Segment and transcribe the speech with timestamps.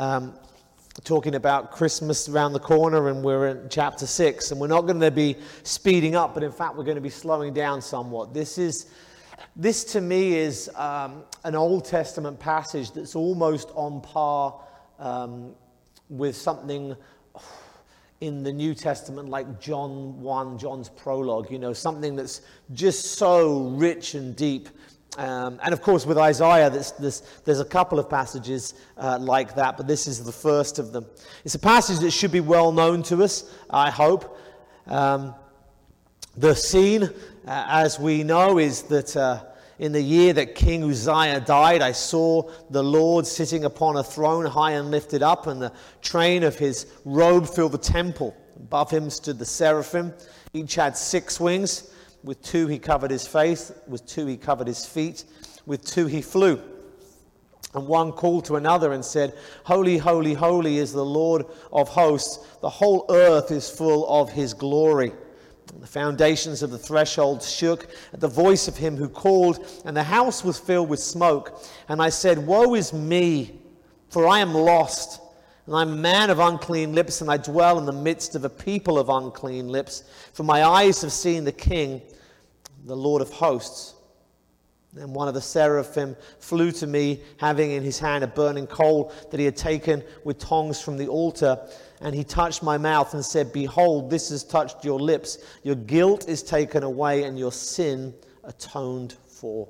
[0.00, 0.32] um,
[1.04, 4.50] talking about Christmas around the corner, and we're in chapter 6.
[4.50, 7.10] And we're not going to be speeding up, but in fact, we're going to be
[7.10, 8.34] slowing down somewhat.
[8.34, 8.90] This is.
[9.56, 14.60] This to me is um, an Old Testament passage that's almost on par
[14.98, 15.54] um,
[16.08, 16.94] with something
[18.20, 22.42] in the New Testament, like John 1, John's prologue, you know, something that's
[22.74, 24.68] just so rich and deep.
[25.20, 29.54] Um, and of course, with Isaiah, there's, there's, there's a couple of passages uh, like
[29.54, 31.04] that, but this is the first of them.
[31.44, 34.38] It's a passage that should be well known to us, I hope.
[34.86, 35.34] Um,
[36.38, 37.08] the scene, uh,
[37.46, 39.44] as we know, is that uh,
[39.78, 44.46] in the year that King Uzziah died, I saw the Lord sitting upon a throne
[44.46, 48.34] high and lifted up, and the train of his robe filled the temple.
[48.56, 50.14] Above him stood the seraphim.
[50.54, 51.89] Each had six wings.
[52.22, 55.24] With two he covered his face, with two he covered his feet,
[55.66, 56.60] with two he flew.
[57.74, 62.58] And one called to another and said, Holy, holy, holy is the Lord of hosts.
[62.60, 65.12] The whole earth is full of his glory.
[65.78, 70.02] The foundations of the threshold shook at the voice of him who called, and the
[70.02, 71.62] house was filled with smoke.
[71.88, 73.60] And I said, Woe is me,
[74.08, 75.20] for I am lost,
[75.66, 78.50] and I'm a man of unclean lips, and I dwell in the midst of a
[78.50, 80.02] people of unclean lips.
[80.32, 82.02] For my eyes have seen the King,
[82.90, 83.94] the Lord of hosts.
[84.96, 89.12] And one of the seraphim flew to me, having in his hand a burning coal
[89.30, 91.56] that he had taken with tongs from the altar.
[92.00, 95.38] And he touched my mouth and said, Behold, this has touched your lips.
[95.62, 99.68] Your guilt is taken away and your sin atoned for.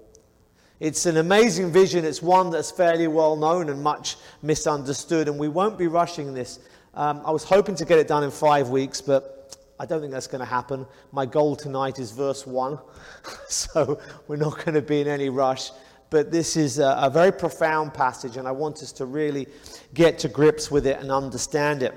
[0.81, 2.07] It's an amazing vision.
[2.07, 5.29] It's one that's fairly well known and much misunderstood.
[5.29, 6.61] And we won't be rushing this.
[6.95, 9.40] Um, I was hoping to get it done in five weeks, but
[9.81, 10.87] I don't think that's going to happen.
[11.11, 12.79] My goal tonight is verse 1.
[13.49, 13.99] so
[14.29, 15.71] we're not going to be in any rush.
[16.11, 19.47] But this is a, a very profound passage, and I want us to really
[19.95, 21.95] get to grips with it and understand it.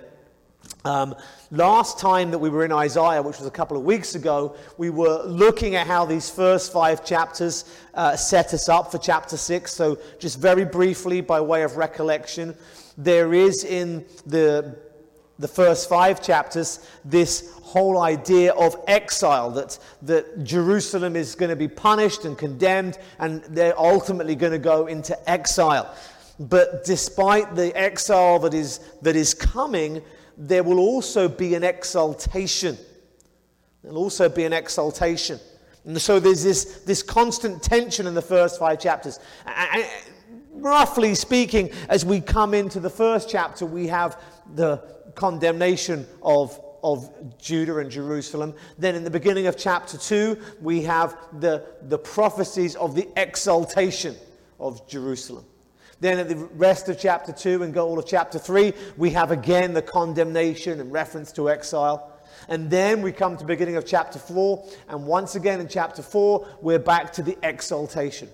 [0.86, 1.14] Um,
[1.52, 4.90] last time that we were in Isaiah, which was a couple of weeks ago, we
[4.90, 9.74] were looking at how these first five chapters uh, set us up for chapter six.
[9.74, 12.56] So, just very briefly, by way of recollection,
[12.98, 14.78] there is in the,
[15.40, 21.56] the first five chapters this whole idea of exile that, that Jerusalem is going to
[21.56, 25.94] be punished and condemned, and they're ultimately going to go into exile.
[26.40, 30.02] But despite the exile that is, that is coming,
[30.38, 32.78] there will also be an exaltation.
[33.82, 35.40] There'll also be an exaltation.
[35.86, 39.20] And so there's this, this constant tension in the first five chapters.
[40.52, 44.22] Roughly speaking, as we come into the first chapter, we have
[44.56, 44.78] the
[45.16, 48.54] condemnation of, of Judah and Jerusalem.
[48.78, 54.16] Then in the beginning of chapter 2, we have the, the prophecies of the exaltation
[54.60, 55.46] of Jerusalem.
[56.00, 59.74] Then at the rest of chapter 2 and all of chapter 3, we have again
[59.74, 62.12] the condemnation and reference to exile.
[62.50, 66.58] And then we come to beginning of chapter 4, and once again in chapter 4,
[66.62, 68.28] we're back to the exaltation.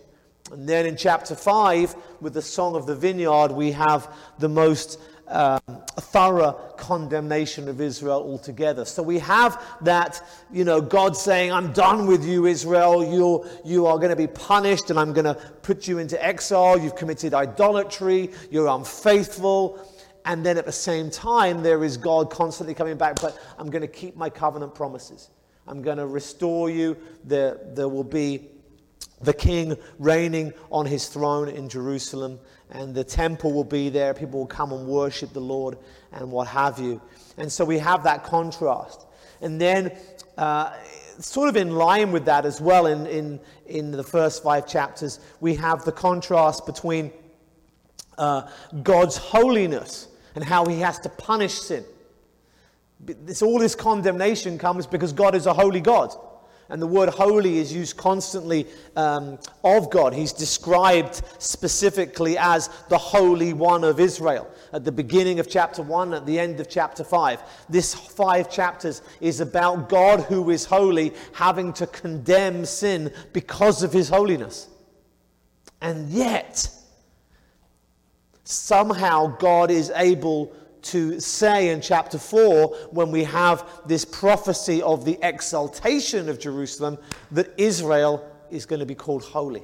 [0.51, 4.99] And then in chapter 5, with the Song of the Vineyard, we have the most
[5.27, 5.59] um,
[6.01, 8.85] thorough condemnation of Israel altogether.
[8.85, 10.21] So we have that,
[10.51, 13.03] you know, God saying, I'm done with you, Israel.
[13.03, 16.79] You're, you are going to be punished and I'm going to put you into exile.
[16.79, 18.31] You've committed idolatry.
[18.51, 19.79] You're unfaithful.
[20.25, 23.81] And then at the same time, there is God constantly coming back, but I'm going
[23.81, 25.29] to keep my covenant promises.
[25.67, 26.97] I'm going to restore you.
[27.23, 28.49] There, there will be
[29.21, 32.39] the king reigning on his throne in Jerusalem
[32.71, 34.13] and the temple will be there.
[34.13, 35.77] People will come and worship the Lord
[36.11, 37.01] and what have you.
[37.37, 39.05] And so we have that contrast.
[39.41, 39.97] And then,
[40.37, 40.73] uh,
[41.19, 45.19] sort of in line with that as well, in, in, in the first five chapters,
[45.39, 47.11] we have the contrast between
[48.17, 48.49] uh,
[48.83, 51.83] God's holiness and how he has to punish sin.
[52.99, 56.13] This, all this condemnation comes because God is a holy God.
[56.69, 60.13] And the word holy is used constantly um, of God.
[60.13, 66.13] He's described specifically as the Holy One of Israel at the beginning of chapter 1,
[66.13, 67.41] at the end of chapter 5.
[67.69, 73.91] This five chapters is about God who is holy having to condemn sin because of
[73.91, 74.67] his holiness.
[75.81, 76.69] And yet,
[78.43, 85.05] somehow God is able to say in chapter 4 when we have this prophecy of
[85.05, 86.97] the exaltation of Jerusalem
[87.31, 89.63] that Israel is going to be called holy.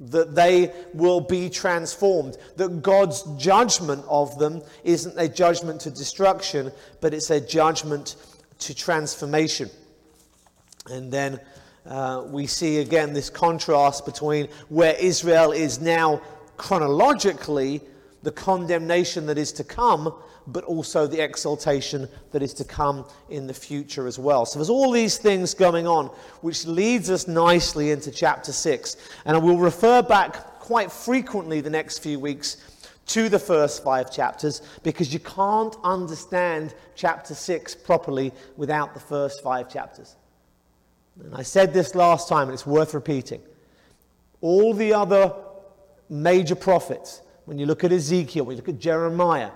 [0.00, 2.38] That they will be transformed.
[2.56, 8.16] That God's judgment of them isn't a judgment to destruction, but it's a judgment
[8.60, 9.68] to transformation.
[10.90, 11.40] And then
[11.86, 16.20] uh, we see again this contrast between where Israel is now
[16.56, 17.80] chronologically
[18.22, 20.14] the condemnation that is to come,
[20.46, 24.44] but also the exaltation that is to come in the future as well.
[24.44, 26.06] So there's all these things going on,
[26.40, 28.96] which leads us nicely into chapter 6.
[29.24, 32.56] And I will refer back quite frequently the next few weeks
[33.06, 39.42] to the first five chapters because you can't understand chapter 6 properly without the first
[39.42, 40.16] five chapters.
[41.24, 43.42] And I said this last time, and it's worth repeating.
[44.40, 45.34] All the other
[46.08, 47.20] major prophets,
[47.50, 49.50] when you look at Ezekiel, when you look at Jeremiah,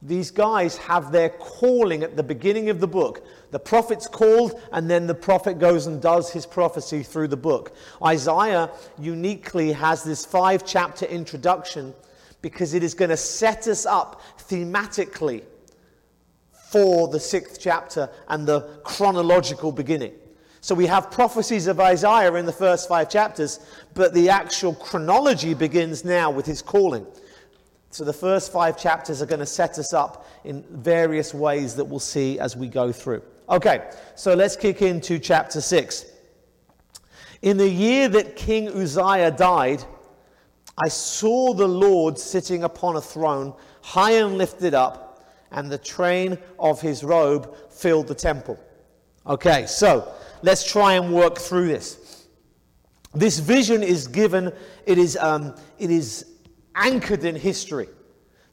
[0.00, 3.26] these guys have their calling at the beginning of the book.
[3.50, 7.76] The prophet's called, and then the prophet goes and does his prophecy through the book.
[8.02, 11.92] Isaiah uniquely has this five chapter introduction
[12.40, 15.44] because it is going to set us up thematically
[16.70, 20.14] for the sixth chapter and the chronological beginning.
[20.62, 23.60] So we have prophecies of Isaiah in the first five chapters,
[23.92, 27.06] but the actual chronology begins now with his calling.
[27.96, 31.86] So the first five chapters are going to set us up in various ways that
[31.86, 33.22] we'll see as we go through.
[33.48, 36.04] Okay, so let's kick into chapter 6.
[37.40, 39.82] In the year that King Uzziah died,
[40.76, 46.36] I saw the Lord sitting upon a throne, high and lifted up, and the train
[46.58, 48.60] of his robe filled the temple.
[49.26, 52.26] Okay, so let's try and work through this.
[53.14, 54.52] This vision is given,
[54.84, 56.35] it is, um, it is
[56.76, 57.88] anchored in history.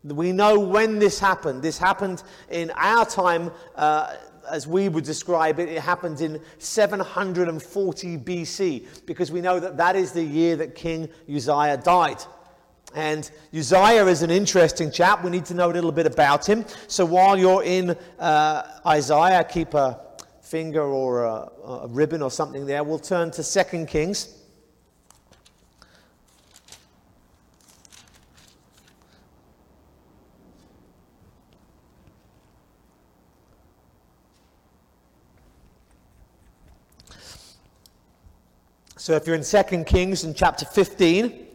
[0.04, 1.62] We know when this happened.
[1.62, 4.16] This happened in our time, uh,
[4.50, 9.96] as we would describe it, it happened in 740 BC, because we know that that
[9.96, 12.22] is the year that King Uzziah died.
[12.94, 15.24] And Uzziah is an interesting chap.
[15.24, 16.66] We need to know a little bit about him.
[16.88, 20.00] So while you're in uh, Isaiah, keep a
[20.42, 22.84] finger or a, a ribbon or something there.
[22.84, 24.43] We'll turn to 2 Kings.
[39.04, 41.46] So if you're in 2 Kings in chapter 15,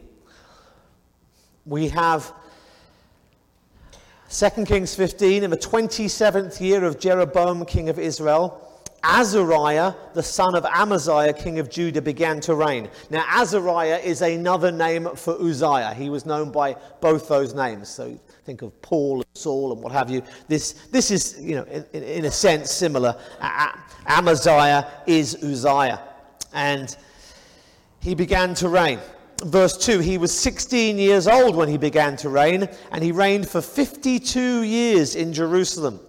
[1.65, 2.31] we have
[4.29, 8.85] 2 Kings 15 in the 27th year of Jeroboam, king of Israel.
[9.03, 12.87] Azariah, the son of Amaziah, king of Judah, began to reign.
[13.09, 15.95] Now, Azariah is another name for Uzziah.
[15.95, 17.89] He was known by both those names.
[17.89, 18.15] So
[18.45, 20.21] think of Paul and Saul and what have you.
[20.47, 23.19] This, this is, you know, in, in a sense similar.
[24.05, 25.99] Amaziah is Uzziah.
[26.53, 26.95] And
[27.99, 28.99] he began to reign.
[29.43, 33.47] Verse 2 He was 16 years old when he began to reign, and he reigned
[33.47, 35.99] for 52 years in Jerusalem.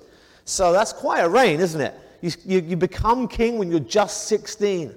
[0.45, 1.95] So that's quite a reign, isn't it?
[2.21, 4.95] You, you, you become king when you're just 16.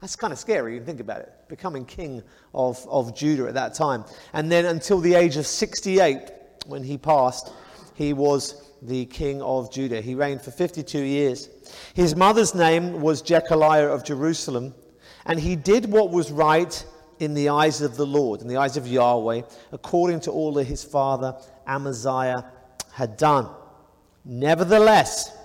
[0.00, 1.32] That's kind of scary, you think about it.
[1.48, 2.22] Becoming king
[2.54, 4.04] of, of Judah at that time.
[4.32, 6.30] And then until the age of 68,
[6.66, 7.52] when he passed,
[7.94, 10.00] he was the king of Judah.
[10.00, 11.48] He reigned for 52 years.
[11.94, 14.74] His mother's name was Jecoliah of Jerusalem,
[15.26, 16.84] and he did what was right
[17.18, 19.42] in the eyes of the Lord, in the eyes of Yahweh,
[19.72, 21.36] according to all that his father
[21.66, 22.44] Amaziah
[22.92, 23.48] had done.
[24.24, 25.36] Nevertheless,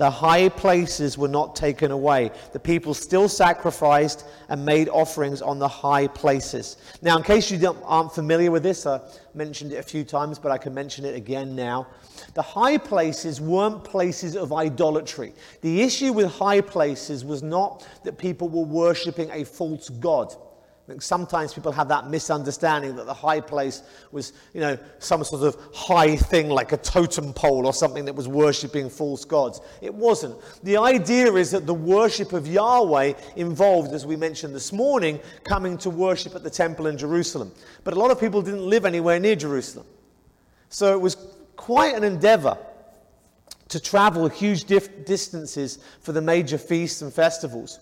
[0.00, 2.30] the high places were not taken away.
[2.54, 6.78] The people still sacrificed and made offerings on the high places.
[7.02, 9.02] Now, in case you aren't familiar with this, I
[9.34, 11.86] mentioned it a few times, but I can mention it again now.
[12.32, 15.34] The high places weren't places of idolatry.
[15.60, 20.34] The issue with high places was not that people were worshipping a false god
[20.98, 23.82] sometimes people have that misunderstanding that the high place
[24.12, 28.14] was, you know, some sort of high thing like a totem pole or something that
[28.14, 29.60] was worshipping false gods.
[29.80, 30.36] It wasn't.
[30.62, 35.78] The idea is that the worship of Yahweh involved, as we mentioned this morning, coming
[35.78, 37.52] to worship at the temple in Jerusalem.
[37.84, 39.86] But a lot of people didn't live anywhere near Jerusalem.
[40.70, 41.16] So it was
[41.56, 42.56] quite an endeavor
[43.68, 47.78] to travel huge distances for the major feasts and festivals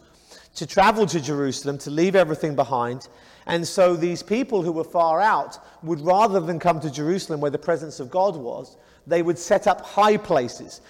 [0.54, 3.08] to travel to Jerusalem, to leave everything behind.
[3.46, 7.50] And so these people who were far out would, rather than come to Jerusalem where
[7.50, 8.76] the presence of God was,
[9.06, 10.82] they would set up high places,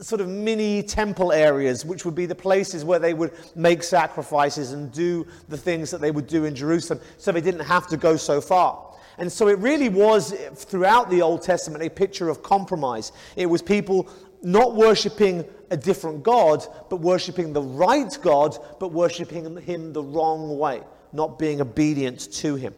[0.00, 4.72] sort of mini temple areas, which would be the places where they would make sacrifices
[4.72, 7.96] and do the things that they would do in Jerusalem, so they didn't have to
[7.96, 8.84] go so far.
[9.18, 13.10] And so it really was, throughout the Old Testament, a picture of compromise.
[13.34, 14.08] It was people
[14.42, 20.58] not worshipping a different God, but worshipping the right God, but worshipping him the wrong
[20.58, 20.82] way,
[21.12, 22.74] not being obedient to him.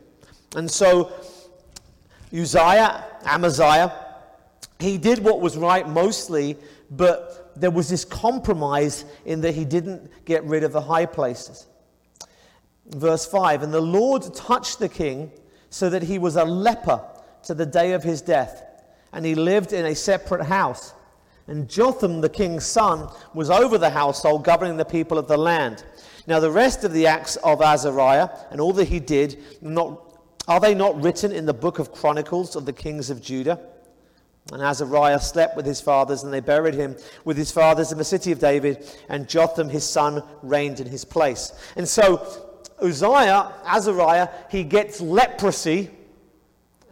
[0.57, 1.13] And so,
[2.33, 3.93] Uzziah, Amaziah,
[4.79, 6.57] he did what was right mostly,
[6.91, 11.67] but there was this compromise in that he didn't get rid of the high places.
[12.87, 15.31] Verse 5 And the Lord touched the king
[15.69, 17.01] so that he was a leper
[17.45, 18.65] to the day of his death,
[19.13, 20.95] and he lived in a separate house.
[21.47, 25.85] And Jotham, the king's son, was over the household, governing the people of the land.
[26.27, 30.61] Now, the rest of the acts of Azariah and all that he did, not, are
[30.61, 33.61] they not written in the book of Chronicles of the kings of Judah?
[34.53, 38.05] And Azariah slept with his fathers, and they buried him with his fathers in the
[38.05, 41.53] city of David, and Jotham his son reigned in his place.
[41.77, 42.27] And so
[42.83, 45.91] Uzziah, Azariah, he gets leprosy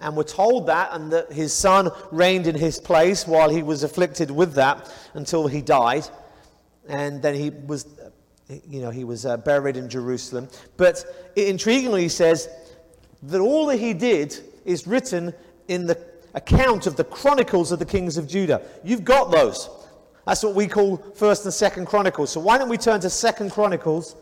[0.01, 3.83] and we're told that, and that his son reigned in his place while he was
[3.83, 6.07] afflicted with that until he died.
[6.89, 7.87] And then he was,
[8.69, 10.49] you know, he was uh, buried in Jerusalem.
[10.77, 11.05] But
[11.37, 12.49] it intriguingly says
[13.25, 15.35] that all that he did is written
[15.69, 15.99] in the
[16.35, 18.63] account of the chronicles of the kings of Judah.
[18.85, 19.69] You've got those.
[20.27, 22.31] That's what we call First and Second Chronicles.
[22.31, 24.15] So why don't we turn to Second Chronicles,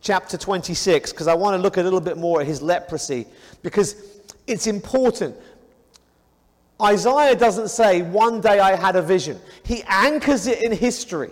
[0.00, 3.26] chapter 26, because I want to look a little bit more at his leprosy.
[3.62, 4.11] Because
[4.46, 5.36] it's important.
[6.80, 9.40] Isaiah doesn't say, one day I had a vision.
[9.64, 11.30] He anchors it in history.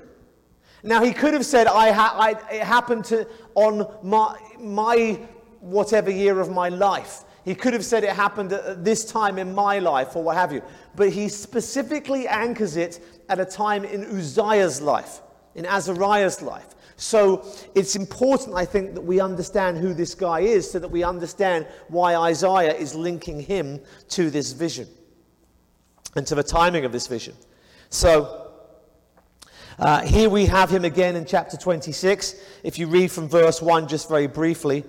[0.83, 5.19] Now, he could have said, I, ha- I it happened to, on my, my
[5.61, 7.25] whatever year of my life.
[7.45, 10.53] He could have said it happened at this time in my life or what have
[10.53, 10.63] you.
[10.95, 15.21] But he specifically anchors it at a time in Uzziah's life,
[15.55, 16.75] in Azariah's life.
[17.01, 21.03] So it's important, I think, that we understand who this guy is so that we
[21.03, 23.81] understand why Isaiah is linking him
[24.11, 24.87] to this vision
[26.15, 27.35] and to the timing of this vision.
[27.89, 28.53] So
[29.79, 32.35] uh, here we have him again in chapter 26.
[32.65, 34.85] If you read from verse 1 just very briefly.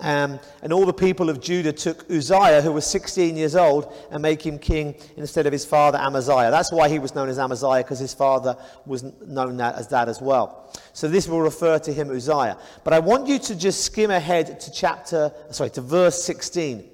[0.00, 4.22] Um, and all the people of Judah took Uzziah, who was 16 years old, and
[4.22, 6.50] make him king instead of his father Amaziah.
[6.50, 10.08] That's why he was known as Amaziah, because his father was known that, as that
[10.08, 10.72] as well.
[10.92, 12.58] So this will refer to him, Uzziah.
[12.84, 16.88] But I want you to just skim ahead to chapter, sorry, to verse 16.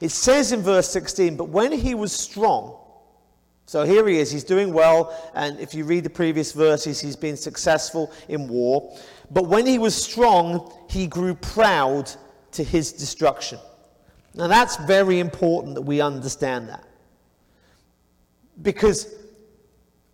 [0.00, 2.76] It says in verse 16, but when he was strong,
[3.68, 7.16] so here he is, he's doing well, and if you read the previous verses, he's
[7.16, 8.96] been successful in war.
[9.30, 12.10] But when he was strong, he grew proud
[12.52, 13.58] to his destruction.
[14.34, 16.84] Now that's very important that we understand that.
[18.62, 19.14] Because,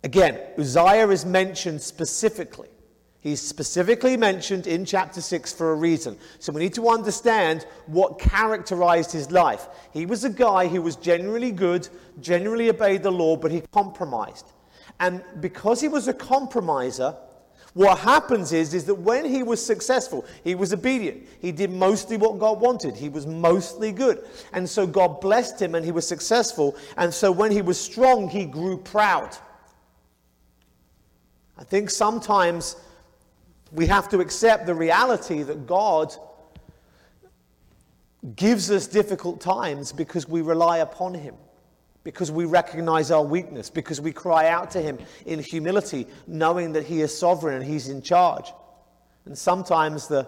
[0.03, 2.69] again, Uzziah is mentioned specifically.
[3.23, 6.17] He's specifically mentioned in chapter 6 for a reason.
[6.39, 9.69] So we need to understand what characterized his life.
[9.93, 11.87] He was a guy who was generally good,
[12.19, 14.47] generally obeyed the law, but he compromised.
[14.99, 17.15] And because he was a compromiser,
[17.73, 21.27] what happens is, is that when he was successful, he was obedient.
[21.39, 22.95] He did mostly what God wanted.
[22.95, 24.23] He was mostly good.
[24.53, 26.75] And so God blessed him and he was successful.
[26.97, 29.35] And so when he was strong, he grew proud.
[31.57, 32.75] I think sometimes
[33.71, 36.15] we have to accept the reality that God
[38.35, 41.35] gives us difficult times because we rely upon him
[42.03, 46.85] because we recognize our weakness, because we cry out to Him in humility, knowing that
[46.85, 48.51] He is sovereign and He's in charge.
[49.25, 50.27] And sometimes the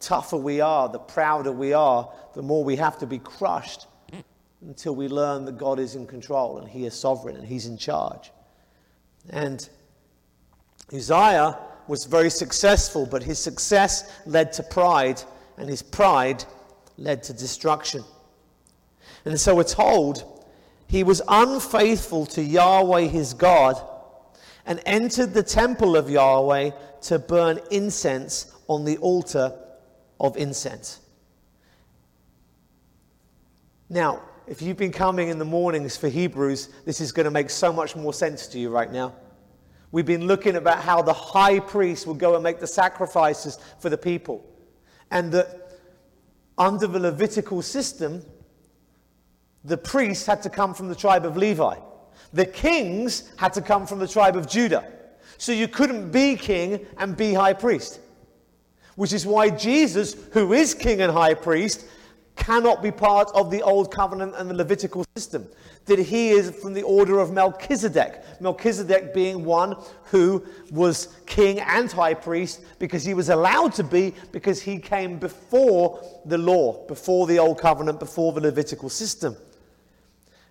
[0.00, 3.86] tougher we are, the prouder we are, the more we have to be crushed
[4.60, 7.78] until we learn that God is in control and He is sovereign and He's in
[7.78, 8.30] charge.
[9.30, 9.66] And
[10.92, 15.22] Uzziah was very successful, but his success led to pride,
[15.56, 16.44] and his pride
[16.96, 18.02] led to destruction.
[19.24, 20.33] And so we're told
[20.94, 23.82] he was unfaithful to Yahweh his God
[24.64, 26.70] and entered the temple of Yahweh
[27.02, 29.58] to burn incense on the altar
[30.20, 31.00] of incense.
[33.90, 37.50] Now, if you've been coming in the mornings for Hebrews, this is going to make
[37.50, 39.16] so much more sense to you right now.
[39.90, 43.90] We've been looking about how the high priest would go and make the sacrifices for
[43.90, 44.48] the people.
[45.10, 45.72] And that
[46.56, 48.24] under the Levitical system,
[49.64, 51.76] the priests had to come from the tribe of Levi.
[52.32, 54.84] The kings had to come from the tribe of Judah.
[55.38, 58.00] So you couldn't be king and be high priest.
[58.96, 61.86] Which is why Jesus, who is king and high priest,
[62.36, 65.46] cannot be part of the old covenant and the Levitical system.
[65.86, 68.40] That he is from the order of Melchizedek.
[68.40, 74.14] Melchizedek being one who was king and high priest because he was allowed to be
[74.32, 79.36] because he came before the law, before the old covenant, before the Levitical system.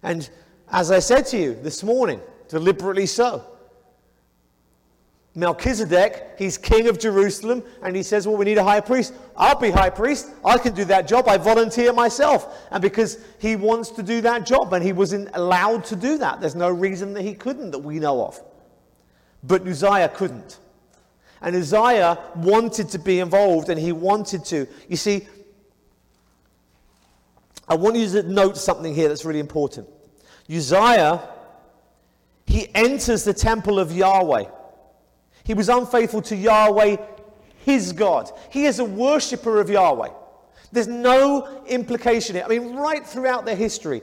[0.04, 0.30] And
[0.72, 3.44] as I said to you this morning, deliberately so,
[5.36, 9.14] Melchizedek, he's king of Jerusalem, and he says, Well, we need a high priest.
[9.36, 10.30] I'll be high priest.
[10.46, 11.28] I can do that job.
[11.28, 12.56] I volunteer myself.
[12.70, 16.40] And because he wants to do that job, and he wasn't allowed to do that,
[16.40, 18.40] there's no reason that he couldn't that we know of.
[19.42, 20.60] But Uzziah couldn't.
[21.42, 24.68] And Uzziah wanted to be involved, and he wanted to.
[24.88, 25.28] You see,
[27.68, 29.88] I want you to note something here that's really important.
[30.50, 31.22] Uzziah,
[32.46, 34.46] he enters the temple of Yahweh.
[35.44, 36.98] He was unfaithful to Yahweh,
[37.66, 38.32] his God.
[38.50, 40.10] He is a worshiper of Yahweh.
[40.72, 42.46] There's no implication here.
[42.46, 44.02] I mean, right throughout their history,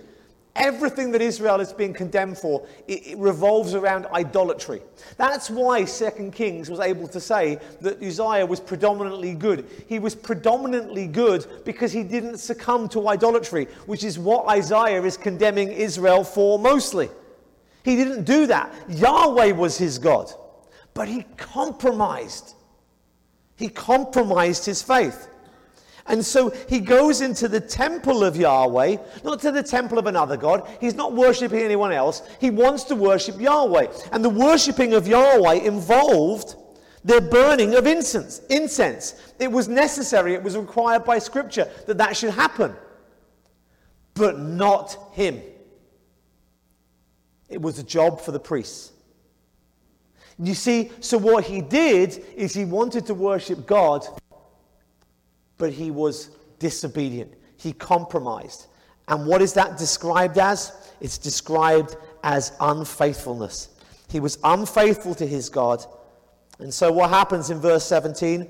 [0.56, 4.82] everything that Israel is being condemned for, it, it, revolves around idolatry.
[5.16, 9.66] That's why Second Kings was able to say that Uzziah was predominantly good.
[9.86, 15.16] He was predominantly good because he didn't succumb to idolatry, which is what Isaiah is
[15.16, 17.08] condemning Israel for mostly.
[17.82, 18.72] He didn't do that.
[18.88, 20.30] Yahweh was his God,
[20.92, 22.54] but he compromised.
[23.56, 25.28] He compromised his faith.
[26.06, 30.36] And so he goes into the temple of Yahweh, not to the temple of another
[30.36, 30.68] God.
[30.80, 32.22] He's not worshipping anyone else.
[32.40, 33.86] He wants to worship Yahweh.
[34.12, 36.56] And the worshipping of Yahweh involved
[37.04, 38.40] the burning of incense.
[38.50, 39.14] Incense.
[39.38, 42.74] It was necessary, it was required by Scripture that that should happen.
[44.14, 45.40] But not him.
[47.48, 48.92] It was a job for the priests.
[50.38, 54.06] You see, so what he did is he wanted to worship God
[55.60, 57.32] but he was disobedient.
[57.56, 58.66] He compromised.
[59.06, 60.72] And what is that described as?
[61.00, 63.68] It's described as unfaithfulness.
[64.08, 65.84] He was unfaithful to his God.
[66.58, 68.48] And so, what happens in verse 17?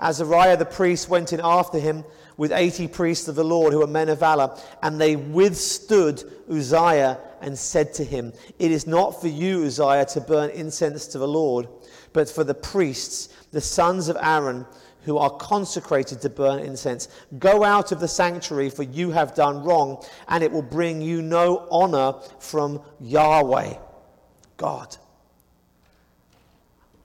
[0.00, 2.04] Azariah the priest went in after him
[2.36, 7.20] with 80 priests of the Lord who were men of valor, and they withstood Uzziah
[7.40, 11.28] and said to him, It is not for you, Uzziah, to burn incense to the
[11.28, 11.68] Lord,
[12.12, 14.66] but for the priests, the sons of Aaron,
[15.04, 17.08] who are consecrated to burn incense.
[17.38, 21.22] Go out of the sanctuary, for you have done wrong, and it will bring you
[21.22, 23.74] no honor from Yahweh,
[24.56, 24.96] God.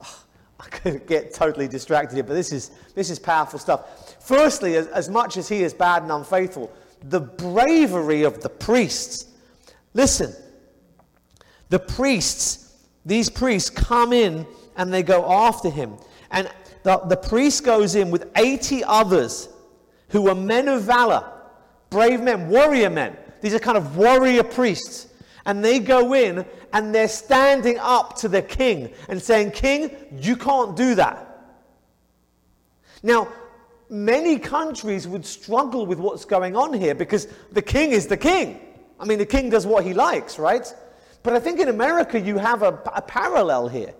[0.00, 4.16] I could get totally distracted here, but this is, this is powerful stuff.
[4.20, 9.26] Firstly, as, as much as he is bad and unfaithful, the bravery of the priests.
[9.94, 10.34] Listen,
[11.68, 15.96] the priests, these priests come in and they go after him.
[16.30, 16.50] And
[16.82, 19.48] the, the priest goes in with 80 others
[20.08, 21.24] who were men of valor,
[21.90, 23.16] brave men, warrior men.
[23.40, 25.08] These are kind of warrior priests.
[25.46, 30.36] And they go in and they're standing up to the king and saying, King, you
[30.36, 31.26] can't do that.
[33.02, 33.28] Now,
[33.88, 38.60] many countries would struggle with what's going on here because the king is the king.
[38.98, 40.72] I mean, the king does what he likes, right?
[41.22, 43.94] But I think in America you have a, a parallel here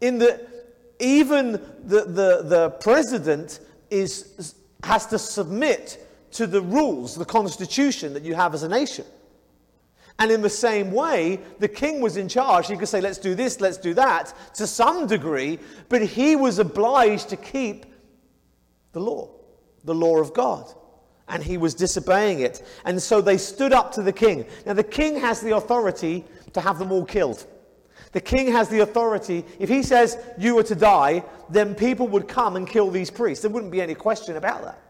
[0.00, 0.55] in that
[0.98, 1.52] even
[1.84, 8.34] the, the, the president is, has to submit to the rules, the constitution that you
[8.34, 9.04] have as a nation.
[10.18, 12.68] And in the same way, the king was in charge.
[12.68, 16.58] He could say, let's do this, let's do that, to some degree, but he was
[16.58, 17.86] obliged to keep
[18.92, 19.30] the law,
[19.84, 20.72] the law of God.
[21.28, 22.66] And he was disobeying it.
[22.84, 24.46] And so they stood up to the king.
[24.64, 27.46] Now, the king has the authority to have them all killed.
[28.16, 29.44] The king has the authority.
[29.58, 33.42] If he says you were to die, then people would come and kill these priests.
[33.42, 34.80] There wouldn't be any question about that.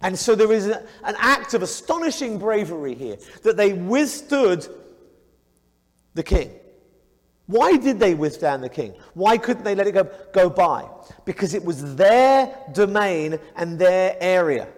[0.00, 4.66] And so there is an act of astonishing bravery here that they withstood
[6.14, 6.52] the king.
[7.44, 8.94] Why did they withstand the king?
[9.12, 10.88] Why couldn't they let it go, go by?
[11.26, 14.68] Because it was their domain and their area.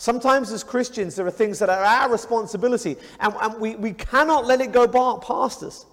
[0.00, 4.46] Sometimes, as Christians, there are things that are our responsibility, and, and we, we cannot
[4.46, 5.86] let it go past us.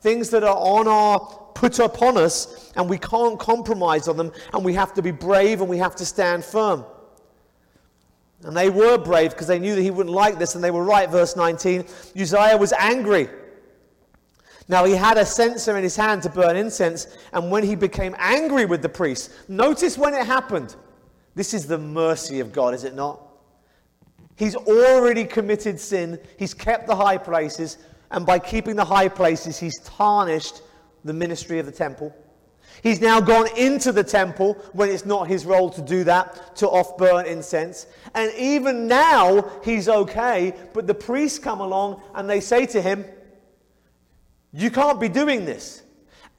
[0.00, 1.20] Things that are on our
[1.54, 5.60] put upon us, and we can't compromise on them, and we have to be brave
[5.60, 6.84] and we have to stand firm.
[8.42, 10.84] And they were brave because they knew that he wouldn't like this, and they were
[10.84, 11.08] right.
[11.08, 11.84] Verse 19
[12.20, 13.28] Uzziah was angry.
[14.66, 18.16] Now he had a censer in his hand to burn incense, and when he became
[18.18, 20.74] angry with the priests, notice when it happened.
[21.34, 23.20] This is the mercy of God, is it not?
[24.36, 27.78] He's already committed sin, he's kept the high places,
[28.10, 30.62] and by keeping the high places, he's tarnished
[31.04, 32.14] the ministry of the temple.
[32.82, 36.68] He's now gone into the temple when it's not his role to do that, to
[36.68, 37.86] off burn incense.
[38.14, 43.04] And even now, he's okay, but the priests come along and they say to him,
[44.52, 45.82] You can't be doing this.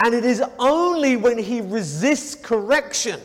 [0.04, 3.22] And it is only when he resists correction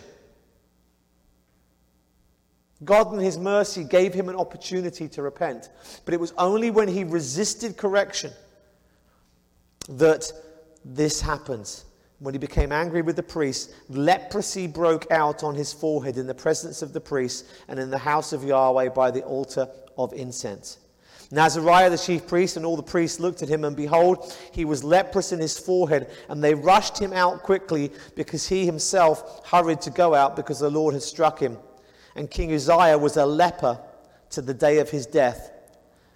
[2.84, 5.70] God, in His mercy, gave him an opportunity to repent.
[6.04, 8.32] But it was only when he resisted correction
[9.88, 10.32] that
[10.84, 11.84] this happens.
[12.20, 16.34] When he became angry with the priest, leprosy broke out on his forehead in the
[16.34, 19.66] presence of the priest and in the house of Yahweh by the altar
[19.96, 20.78] of incense.
[21.32, 24.82] Nazariah, the chief priest, and all the priests looked at him, and behold, he was
[24.82, 26.10] leprous in his forehead.
[26.28, 30.70] And they rushed him out quickly because he himself hurried to go out because the
[30.70, 31.56] Lord had struck him.
[32.16, 33.78] And King Uzziah was a leper
[34.30, 35.50] to the day of his death.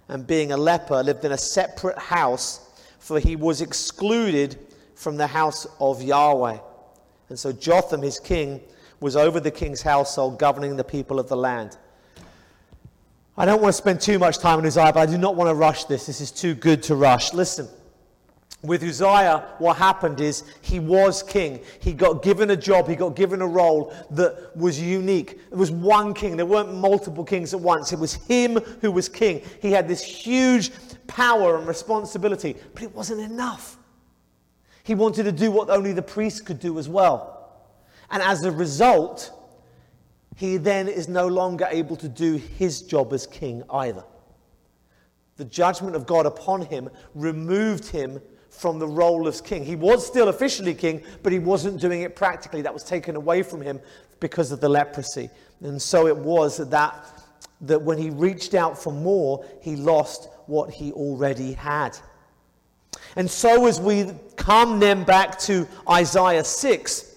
[0.07, 4.57] and being a leper, lived in a separate house, for he was excluded
[4.95, 6.57] from the house of Yahweh.
[7.29, 8.61] And so Jotham, his king,
[8.99, 11.77] was over the king's household, governing the people of the land.
[13.37, 15.49] I don't want to spend too much time on Uzziah, but I do not want
[15.49, 16.05] to rush this.
[16.05, 17.33] This is too good to rush.
[17.33, 17.67] Listen,
[18.65, 21.61] with Uzziah, what happened is he was king.
[21.79, 25.39] He got given a job, he got given a role that was unique.
[25.51, 27.93] It was one king, there weren't multiple kings at once.
[27.93, 29.41] It was him who was king.
[29.61, 30.71] He had this huge
[31.07, 33.77] power and responsibility, but it wasn't enough.
[34.83, 37.65] He wanted to do what only the priest could do as well.
[38.11, 39.31] And as a result,
[40.35, 44.03] he then is no longer able to do his job as king either.
[45.37, 48.21] The judgment of God upon him removed him
[48.59, 49.65] from the role as king.
[49.65, 52.61] He was still officially king, but he wasn't doing it practically.
[52.61, 53.79] That was taken away from him
[54.19, 55.29] because of the leprosy.
[55.61, 57.23] And so it was that,
[57.61, 61.97] that when he reached out for more, he lost what he already had.
[63.15, 67.15] And so as we come then back to Isaiah 6,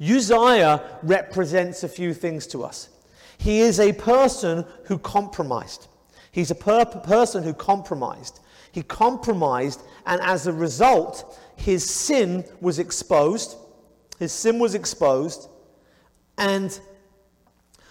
[0.00, 2.88] Uzziah represents a few things to us.
[3.36, 5.88] He is a person who compromised.
[6.32, 8.40] He's a per- person who compromised.
[8.72, 13.56] He compromised, and as a result, his sin was exposed.
[14.18, 15.48] His sin was exposed,
[16.36, 16.78] and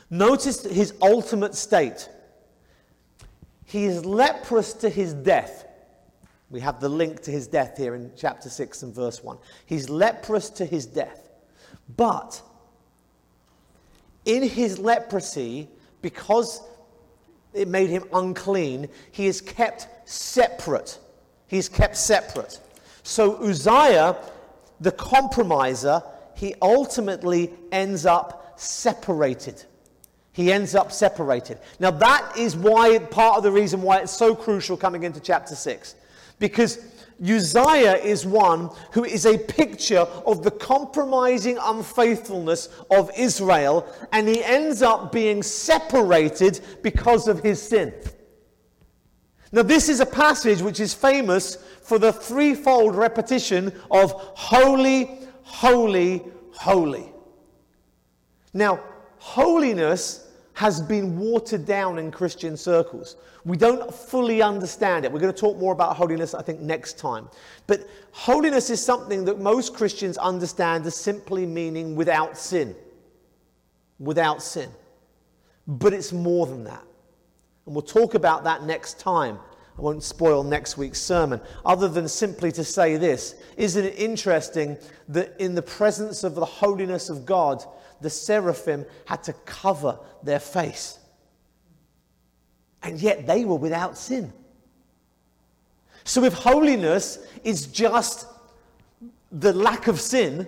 [0.09, 2.07] notice his ultimate state.
[3.65, 5.65] He is leprous to his death.
[6.51, 9.37] We have the link to his death here in chapter 6 and verse 1.
[9.65, 11.29] He's leprous to his death.
[11.95, 12.41] But
[14.25, 15.67] in his leprosy,
[16.01, 16.61] because
[17.53, 20.99] it made him unclean, he is kept separate.
[21.49, 22.59] He's kept separate.
[23.03, 24.15] So Uzziah,
[24.79, 26.01] the compromiser,
[26.35, 29.63] he ultimately ends up separated.
[30.31, 31.57] He ends up separated.
[31.79, 35.55] Now, that is why part of the reason why it's so crucial coming into chapter
[35.55, 35.95] 6.
[36.37, 36.79] Because
[37.21, 44.43] Uzziah is one who is a picture of the compromising unfaithfulness of Israel, and he
[44.43, 47.93] ends up being separated because of his sin.
[49.51, 56.23] Now, this is a passage which is famous for the threefold repetition of holy, holy,
[56.51, 57.11] holy.
[58.53, 58.79] Now,
[59.17, 63.15] holiness has been watered down in Christian circles.
[63.45, 65.11] We don't fully understand it.
[65.11, 67.29] We're going to talk more about holiness, I think, next time.
[67.65, 72.75] But holiness is something that most Christians understand as simply meaning without sin.
[73.99, 74.69] Without sin.
[75.65, 76.83] But it's more than that.
[77.69, 79.37] And we'll talk about that next time.
[79.77, 84.75] I won't spoil next week's sermon, other than simply to say this Isn't it interesting
[85.09, 87.63] that in the presence of the holiness of God,
[88.01, 90.97] the seraphim had to cover their face.
[92.81, 94.33] And yet they were without sin.
[96.05, 98.25] So if holiness is just
[99.31, 100.47] the lack of sin,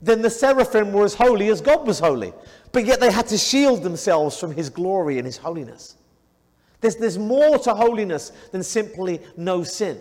[0.00, 2.32] then the seraphim were as holy as God was holy.
[2.70, 5.96] But yet they had to shield themselves from his glory and his holiness.
[6.80, 10.00] There's, there's more to holiness than simply no sin.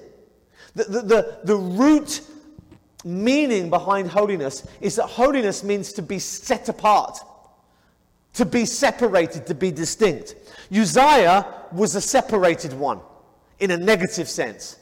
[0.75, 2.21] The, the, the, the root
[3.03, 7.19] meaning behind holiness is that holiness means to be set apart,
[8.33, 10.35] to be separated, to be distinct.
[10.71, 12.99] Uzziah was a separated one
[13.59, 14.77] in a negative sense.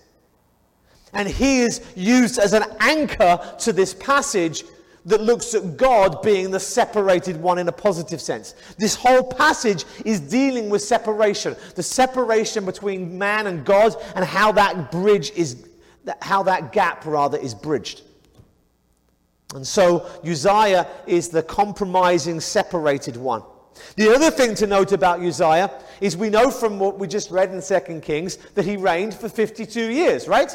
[1.14, 4.64] And he is used as an anchor to this passage
[5.08, 8.56] that looks at God being the separated one in a positive sense.
[8.78, 14.52] This whole passage is dealing with separation, the separation between man and God, and how
[14.52, 15.68] that bridge is,
[16.22, 18.02] how that gap rather is bridged.
[19.56, 23.44] And so Uzziah is the compromising, separated one.
[23.96, 27.54] The other thing to note about Uzziah is we know from what we just read
[27.54, 30.54] in 2 Kings that he reigned for 52 years, right?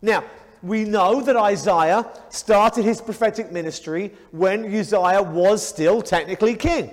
[0.00, 0.24] Now,
[0.64, 6.90] we know that Isaiah started his prophetic ministry when Uzziah was still technically king,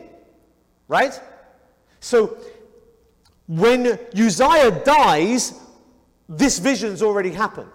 [0.89, 1.19] right?
[2.01, 2.37] So,
[3.47, 5.53] when Uzziah dies,
[6.27, 7.71] this vision's already happened.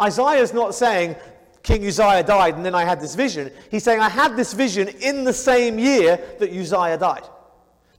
[0.00, 1.16] Isaiah's not saying,
[1.64, 3.50] King Uzziah died and then I had this vision.
[3.70, 7.24] He's saying, I had this vision in the same year that Uzziah died.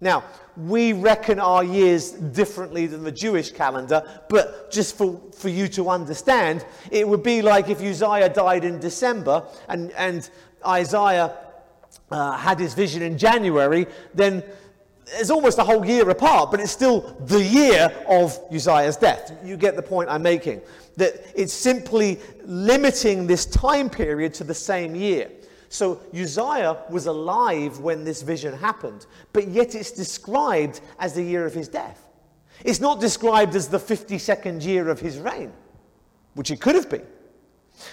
[0.02, 0.24] Now,
[0.58, 5.90] we reckon our years differently than the Jewish calendar, but just for, for you to
[5.90, 10.28] understand, it would be like if Uzziah died in December and, and
[10.66, 11.38] Isaiah
[12.10, 13.86] uh, had his vision in January,
[14.16, 14.44] then
[15.14, 19.32] it's almost a whole year apart, but it's still the year of Uzziah's death.
[19.44, 20.62] You get the point I'm making
[20.98, 25.30] that it's simply limiting this time period to the same year.
[25.72, 31.46] So Uzziah was alive when this vision happened, but yet it's described as the year
[31.46, 32.10] of his death.
[32.66, 35.54] It's not described as the 52nd year of his reign,
[36.34, 37.08] which it could have been.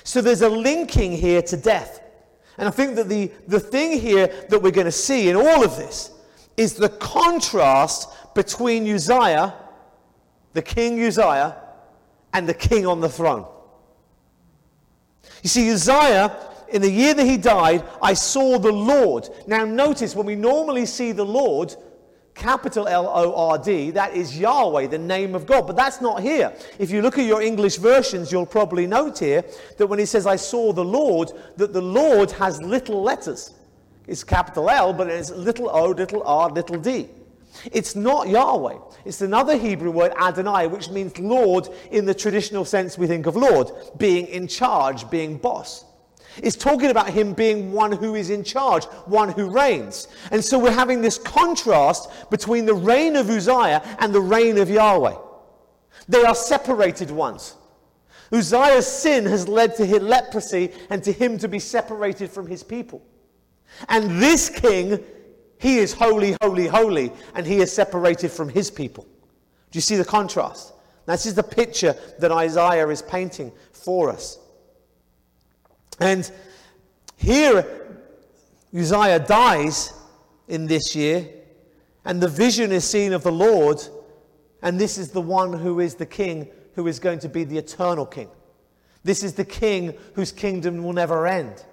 [0.03, 2.03] So there's a linking here to death.
[2.59, 5.63] And I think that the, the thing here that we're going to see in all
[5.63, 6.11] of this
[6.57, 9.55] is the contrast between Uzziah,
[10.53, 11.55] the king Uzziah,
[12.33, 13.47] and the king on the throne.
[15.45, 16.37] You see, Uzziah,
[16.71, 19.29] in the year that he died, I saw the Lord.
[19.47, 21.75] Now, notice when we normally see the Lord,
[22.35, 25.67] capital L O R D, that is Yahweh, the name of God.
[25.67, 26.53] But that's not here.
[26.79, 29.45] If you look at your English versions, you'll probably note here
[29.77, 33.55] that when he says, I saw the Lord, that the Lord has little letters.
[34.07, 37.09] It's capital L, but it's little o, little r, little d.
[37.73, 38.77] It's not Yahweh.
[39.05, 43.37] It's another Hebrew word, Adonai, which means Lord in the traditional sense we think of
[43.37, 45.85] Lord, being in charge, being boss.
[46.37, 50.09] It's talking about him being one who is in charge, one who reigns.
[50.31, 54.71] And so we're having this contrast between the reign of Uzziah and the reign of
[54.71, 55.17] Yahweh.
[56.09, 57.57] They are separated ones.
[58.33, 62.63] Uzziah's sin has led to his leprosy and to him to be separated from his
[62.63, 63.03] people.
[63.89, 65.03] And this king,
[65.59, 69.05] he is holy, holy, holy, and he is separated from his people.
[69.71, 70.73] Do you see the contrast?
[71.07, 74.39] This is the picture that Isaiah is painting for us.
[76.01, 76.31] And
[77.17, 77.67] here,
[78.75, 79.93] Uzziah dies
[80.47, 81.29] in this year,
[82.05, 83.81] and the vision is seen of the Lord,
[84.63, 87.59] and this is the one who is the king who is going to be the
[87.59, 88.29] eternal king.
[89.03, 91.65] This is the king whose kingdom will never end.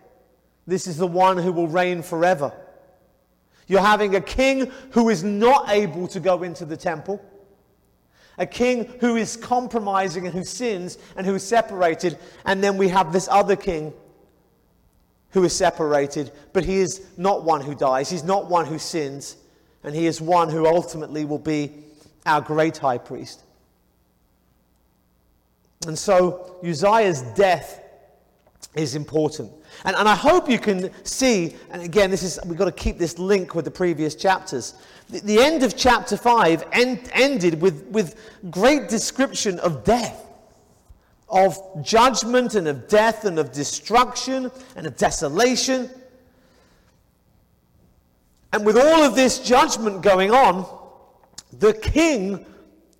[0.66, 2.52] This is the one who will reign forever.
[3.68, 7.24] You're having a king who is not able to go into the temple,
[8.38, 12.90] a king who is compromising and who sins and who is separated, and then we
[12.90, 13.94] have this other king
[15.36, 19.36] who is separated, but he is not one who dies, he's not one who sins,
[19.84, 21.74] and he is one who ultimately will be
[22.26, 23.42] our great high priest.
[25.86, 27.82] And so Uzziah's death
[28.76, 29.52] is important.
[29.84, 32.98] And, and I hope you can see, and again, this is we've got to keep
[32.98, 34.76] this link with the previous chapters.
[35.10, 38.16] The, the end of chapter 5 end, ended with, with
[38.50, 40.25] great description of death
[41.28, 45.90] of judgment and of death and of destruction and of desolation.
[48.54, 50.66] And with all of this judgment going on,
[51.60, 52.46] the king,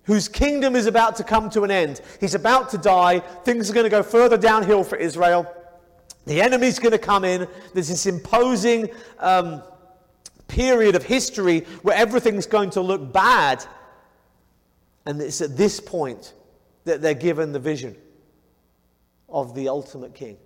[0.04, 3.74] whose kingdom is about to come to an end, he's about to die, things are
[3.74, 5.52] going to go further downhill for Israel.
[6.26, 7.46] The enemy's going to come in.
[7.72, 9.62] There's this imposing um,
[10.48, 13.64] period of history where everything's going to look bad.
[15.06, 16.34] And it's at this point
[16.84, 17.96] that they're given the vision
[19.28, 20.36] of the ultimate king,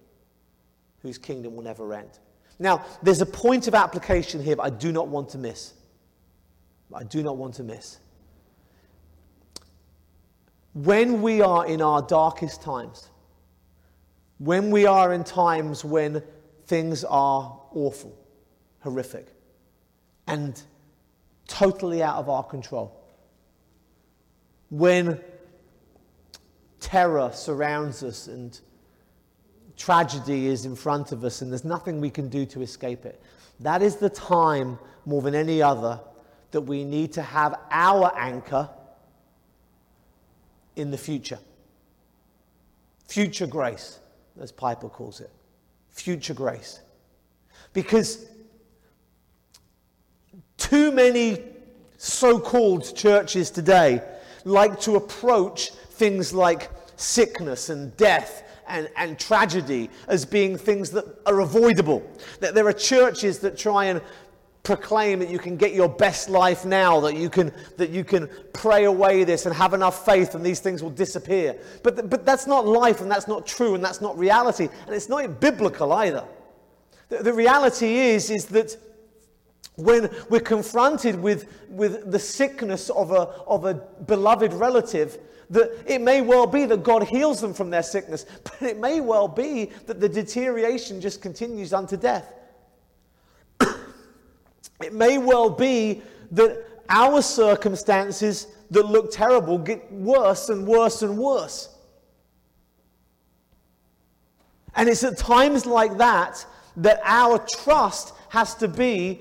[1.02, 2.18] whose kingdom will never end.
[2.58, 5.74] Now, there's a point of application here that I do not want to miss.
[6.94, 7.98] I do not want to miss.
[10.74, 13.08] When we are in our darkest times,
[14.38, 16.22] when we are in times when
[16.66, 18.16] things are awful,
[18.80, 19.28] horrific,
[20.26, 20.62] and
[21.46, 23.04] totally out of our control,
[24.70, 25.20] when
[26.78, 28.60] terror surrounds us and
[29.80, 33.20] tragedy is in front of us and there's nothing we can do to escape it.
[33.60, 35.98] That is the time, more than any other,
[36.50, 38.68] that we need to have our anchor
[40.76, 41.38] in the future.
[43.08, 44.00] Future grace,
[44.38, 45.30] as Piper calls it.
[45.92, 46.80] Future grace.
[47.72, 48.26] Because
[50.58, 51.42] too many
[51.96, 54.02] so called churches today
[54.44, 61.04] like to approach things like sickness and death and, and tragedy as being things that
[61.26, 62.02] are avoidable.
[62.40, 64.00] That there are churches that try and
[64.62, 68.28] proclaim that you can get your best life now, that you can, that you can
[68.52, 71.56] pray away this and have enough faith and these things will disappear.
[71.82, 74.68] But, but that's not life and that's not true and that's not reality.
[74.86, 76.24] And it's not biblical either.
[77.08, 78.76] The, the reality is, is that
[79.80, 85.18] when we're confronted with, with the sickness of a, of a beloved relative,
[85.50, 89.00] that it may well be that God heals them from their sickness, but it may
[89.00, 92.32] well be that the deterioration just continues unto death.
[94.82, 101.18] it may well be that our circumstances that look terrible get worse and worse and
[101.18, 101.68] worse.
[104.74, 106.44] And it's at times like that
[106.76, 109.20] that our trust has to be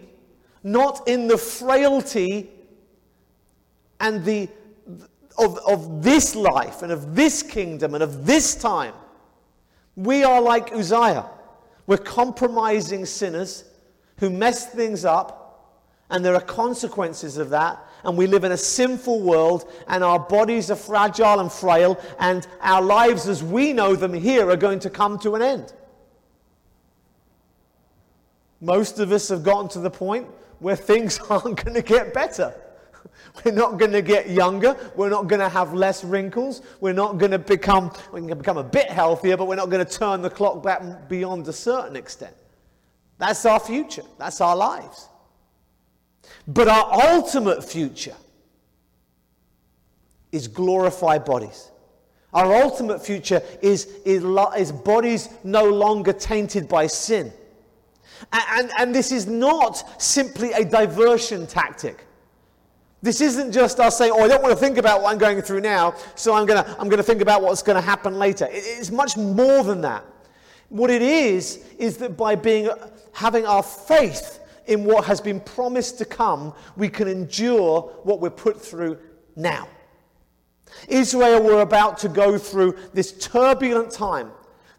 [0.64, 2.50] not in the frailty
[4.00, 4.50] and the
[5.38, 8.94] of, of this life and of this kingdom and of this time.
[9.96, 11.30] We are like Uzziah.
[11.88, 13.64] We're compromising sinners
[14.18, 18.58] who mess things up, and there are consequences of that, And we live in a
[18.58, 23.96] sinful world, and our bodies are fragile and frail, and our lives as we know
[23.96, 25.74] them here are going to come to an end.
[28.62, 30.28] Most of us have gotten to the point
[30.60, 32.54] where things aren't going to get better.
[33.44, 34.76] We're not going to get younger.
[34.96, 36.62] We're not going to have less wrinkles.
[36.82, 39.86] We're not going to become, we can become a bit healthier, but we're not going
[39.86, 42.36] to turn the clock back beyond a certain extent.
[43.18, 44.04] That's our future.
[44.18, 45.10] That's our lives.
[46.48, 48.16] But our ultimate future
[50.32, 51.72] is glorified bodies.
[52.34, 57.34] Our ultimate future is, is, is bodies no longer tainted by sin.
[58.32, 62.06] And, and, this is not simply a diversion tactic.
[63.02, 65.42] This isn't just us saying, oh, I don't want to think about what I'm going
[65.42, 68.20] through now, so I'm going to, I'm going to think about what's going to happen
[68.20, 68.46] later.
[68.46, 70.04] It, it's much more than that.
[70.68, 72.70] What it is, is that by being,
[73.14, 78.30] having our faith in what has been promised to come, we can endure what we're
[78.30, 78.98] put through
[79.36, 79.68] now.
[80.88, 84.32] Israel were about to go through this turbulent time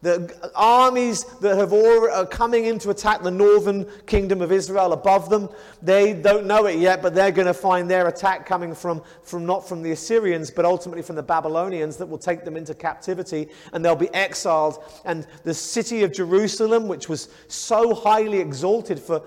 [0.03, 5.29] the armies that have are coming in to attack the northern kingdom of Israel above
[5.29, 5.49] them,
[5.83, 9.45] they don't know it yet, but they're going to find their attack coming from, from
[9.45, 13.49] not from the Assyrians, but ultimately from the Babylonians that will take them into captivity
[13.75, 14.83] and they'll be exiled.
[15.05, 19.23] And the city of Jerusalem, which was so highly exalted for,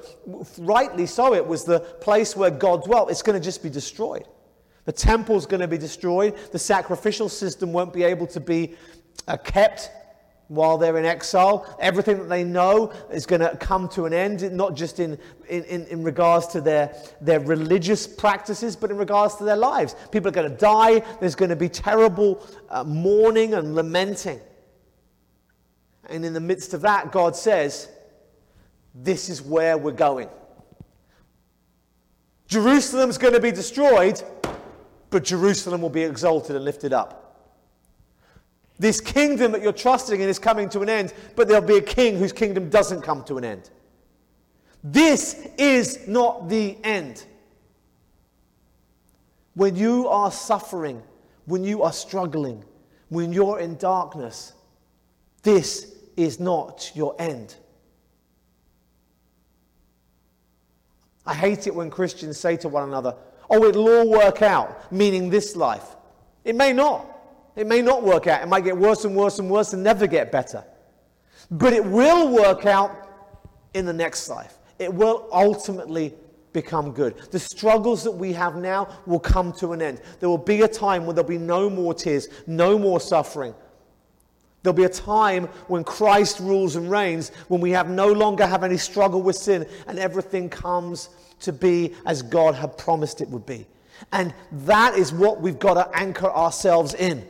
[0.57, 4.25] rightly so, it was the place where God dwelt, it's going to just be destroyed.
[4.85, 6.35] The temple's going to be destroyed.
[6.51, 8.75] The sacrificial system won't be able to be
[9.27, 9.91] uh, kept
[10.47, 11.75] while they're in exile.
[11.79, 15.17] Everything that they know is going to come to an end, not just in,
[15.49, 19.95] in, in, regards to their, their religious practices, but in regards to their lives.
[20.11, 20.99] People are going to die.
[21.19, 24.39] There's going to be terrible uh, mourning and lamenting.
[26.09, 27.89] And in the midst of that, God says,
[28.93, 30.29] This is where we're going.
[32.47, 34.21] Jerusalem's going to be destroyed,
[35.09, 37.22] but Jerusalem will be exalted and lifted up.
[38.83, 41.81] This kingdom that you're trusting in is coming to an end, but there'll be a
[41.81, 43.69] king whose kingdom doesn't come to an end.
[44.83, 47.25] This is not the end.
[49.53, 51.01] When you are suffering,
[51.45, 52.61] when you are struggling,
[53.07, 54.51] when you're in darkness,
[55.43, 57.55] this is not your end.
[61.25, 63.15] I hate it when Christians say to one another,
[63.49, 65.95] Oh, it'll all work out, meaning this life.
[66.43, 67.12] It may not.
[67.55, 68.41] It may not work out.
[68.41, 70.63] It might get worse and worse and worse and never get better.
[71.51, 72.91] But it will work out
[73.73, 74.57] in the next life.
[74.79, 76.13] It will ultimately
[76.51, 77.17] become good.
[77.31, 80.01] The struggles that we have now will come to an end.
[80.19, 83.53] There will be a time when there'll be no more tears, no more suffering.
[84.61, 88.63] There'll be a time when Christ rules and reigns, when we have no longer have
[88.63, 91.09] any struggle with sin and everything comes
[91.41, 93.67] to be as God had promised it would be.
[94.11, 97.27] And that is what we've got to anchor ourselves in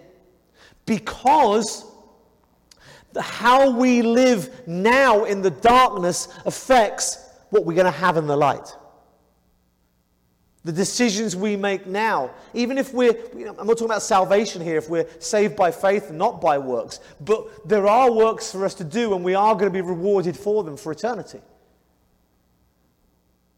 [0.86, 1.86] because
[3.20, 7.18] how we live now in the darkness affects
[7.50, 8.76] what we're going to have in the light.
[10.66, 14.62] The decisions we make now, even if we're, you know, I'm not talking about salvation
[14.62, 18.74] here, if we're saved by faith, not by works, but there are works for us
[18.76, 21.42] to do and we are going to be rewarded for them for eternity.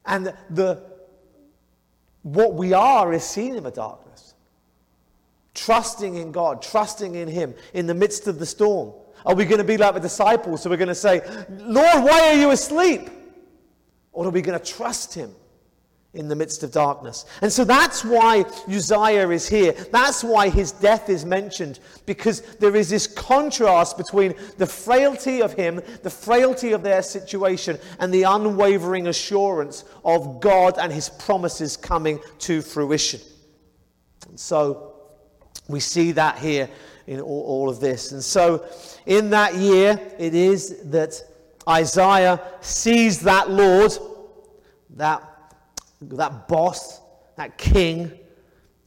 [0.06, 0.84] And the,
[2.24, 4.35] what we are is seen in the darkness
[5.56, 8.94] trusting in God, trusting in Him in the midst of the storm?
[9.26, 10.62] Are we going to be like the disciples?
[10.62, 13.10] So we're going to say, Lord, why are you asleep?
[14.12, 15.34] Or are we going to trust Him?
[16.16, 17.26] in the midst of darkness.
[17.42, 19.74] And so that's why Uzziah is here.
[19.92, 25.54] That's why his death is mentioned, because there is this contrast between the frailty of
[25.54, 31.78] him, the frailty of their situation, and the unwavering assurance of God and his promises
[31.78, 33.20] coming to fruition.
[34.30, 34.95] And so
[35.68, 36.70] we see that here
[37.08, 38.12] in all, all of this.
[38.12, 38.66] And so,
[39.06, 41.22] in that year, it is that
[41.68, 43.92] Isaiah sees that Lord,
[44.92, 45.24] that,
[46.02, 47.02] that boss,
[47.38, 48.12] that king.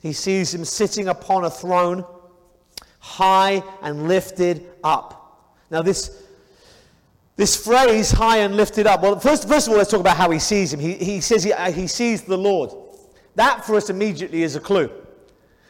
[0.01, 2.05] He sees him sitting upon a throne,
[2.99, 5.55] high and lifted up.
[5.71, 6.25] Now, this,
[7.37, 10.31] this phrase, high and lifted up, well, first, first of all, let's talk about how
[10.31, 10.81] he sees him.
[10.81, 12.71] He, he says he, he sees the Lord.
[13.35, 14.91] That for us immediately is a clue.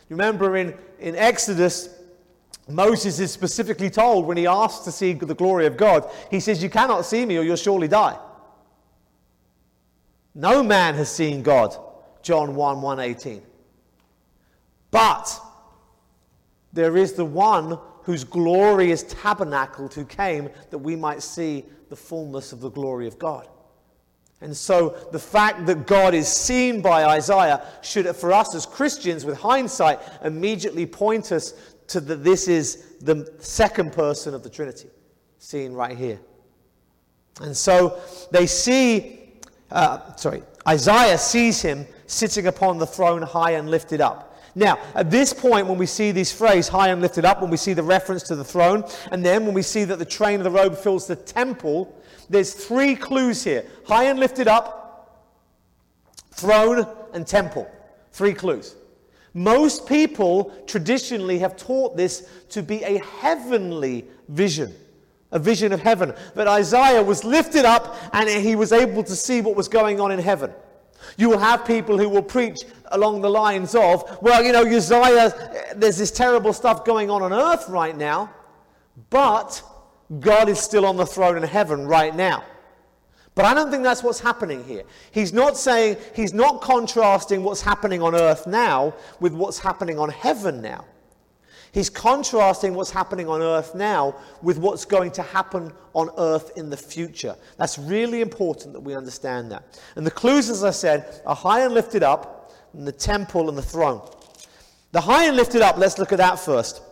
[0.09, 1.94] Remember in, in Exodus,
[2.68, 6.62] Moses is specifically told when he asks to see the glory of God, he says,
[6.62, 8.18] You cannot see me or you'll surely die.
[10.34, 11.76] No man has seen God.
[12.22, 13.42] John 1 118.
[14.90, 15.40] But
[16.72, 21.96] there is the one whose glory is tabernacled who came that we might see the
[21.96, 23.49] fullness of the glory of God.
[24.41, 29.24] And so the fact that God is seen by Isaiah should, for us as Christians,
[29.24, 31.55] with hindsight, immediately point us
[31.89, 34.89] to that this is the second person of the Trinity,
[35.39, 36.20] seen right here.
[37.41, 39.32] And so they see,
[39.70, 44.36] uh, sorry, Isaiah sees him sitting upon the throne high and lifted up.
[44.55, 47.57] Now, at this point, when we see this phrase, high and lifted up, when we
[47.57, 50.45] see the reference to the throne, and then when we see that the train of
[50.45, 51.95] the robe fills the temple,
[52.29, 55.26] there's three clues here high and lifted up,
[56.33, 57.70] throne, and temple.
[58.12, 58.74] Three clues.
[59.35, 64.74] Most people traditionally have taught this to be a heavenly vision,
[65.31, 66.12] a vision of heaven.
[66.35, 70.11] That Isaiah was lifted up and he was able to see what was going on
[70.11, 70.51] in heaven.
[71.16, 75.74] You will have people who will preach along the lines of, well, you know, Uzziah,
[75.76, 78.31] there's this terrible stuff going on on earth right now,
[79.11, 79.62] but
[80.20, 82.44] God is still on the throne in heaven right now.
[83.34, 84.82] But I don't think that's what's happening here.
[85.12, 90.09] He's not saying, he's not contrasting what's happening on earth now with what's happening on
[90.09, 90.84] heaven now.
[91.70, 96.70] He's contrasting what's happening on earth now with what's going to happen on earth in
[96.70, 97.36] the future.
[97.59, 99.80] That's really important that we understand that.
[99.94, 103.56] And the clues, as I said, are high and lifted up, and the temple and
[103.56, 104.00] the throne.
[104.92, 106.82] The high and lifted up, let's look at that first.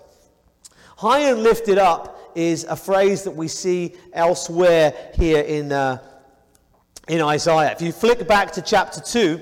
[0.96, 5.98] High and lifted up is a phrase that we see elsewhere here in, uh,
[7.08, 7.72] in Isaiah.
[7.72, 9.40] If you flick back to chapter 2,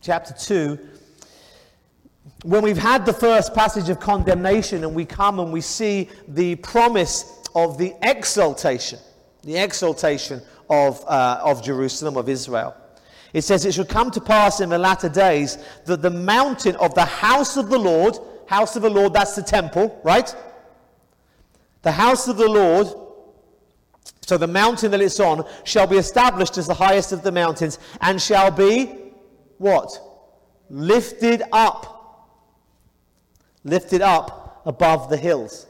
[0.00, 0.78] chapter 2,
[2.44, 6.56] when we've had the first passage of condemnation and we come and we see the
[6.56, 8.98] promise of the exaltation,
[9.42, 12.74] the exaltation of, uh, of Jerusalem, of Israel.
[13.34, 16.94] It says, It shall come to pass in the latter days that the mountain of
[16.94, 18.18] the house of the Lord
[18.50, 20.34] House of the Lord, that's the temple, right?
[21.82, 22.88] The house of the Lord,
[24.22, 27.78] so the mountain that it's on, shall be established as the highest of the mountains
[28.00, 28.86] and shall be
[29.58, 29.96] what?
[30.68, 32.26] Lifted up.
[33.62, 35.68] Lifted up above the hills.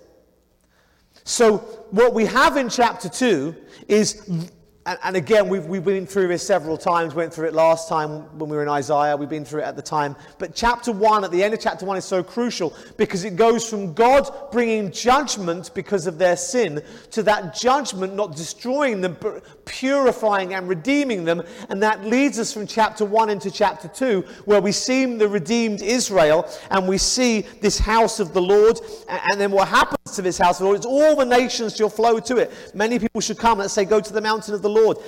[1.24, 1.58] So,
[1.90, 3.54] what we have in chapter 2
[3.88, 4.50] is
[4.86, 8.22] and, and, again, we've, we've been through this several times, went through it last time
[8.38, 10.16] when we were in Isaiah, we've been through it at the time.
[10.38, 13.68] But chapter 1, at the end of chapter 1, is so crucial because it goes
[13.68, 19.66] from God bringing judgment because of their sin to that judgment not destroying them, but
[19.66, 21.42] purifying and redeeming them.
[21.68, 25.82] And that leads us from chapter 1 into chapter 2, where we see the redeemed
[25.82, 28.80] Israel and we see this house of the Lord.
[29.10, 31.90] And then what happens to this house of the Lord is all the nations shall
[31.90, 32.50] flow to it.
[32.74, 34.98] Many people should come, let's say, go to the mountain of the Lord,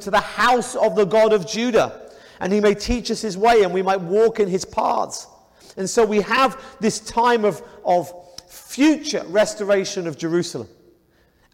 [0.00, 2.10] to the house of the God of Judah,
[2.40, 5.26] and he may teach us his way and we might walk in his paths.
[5.76, 8.12] And so we have this time of, of
[8.48, 10.68] future restoration of Jerusalem.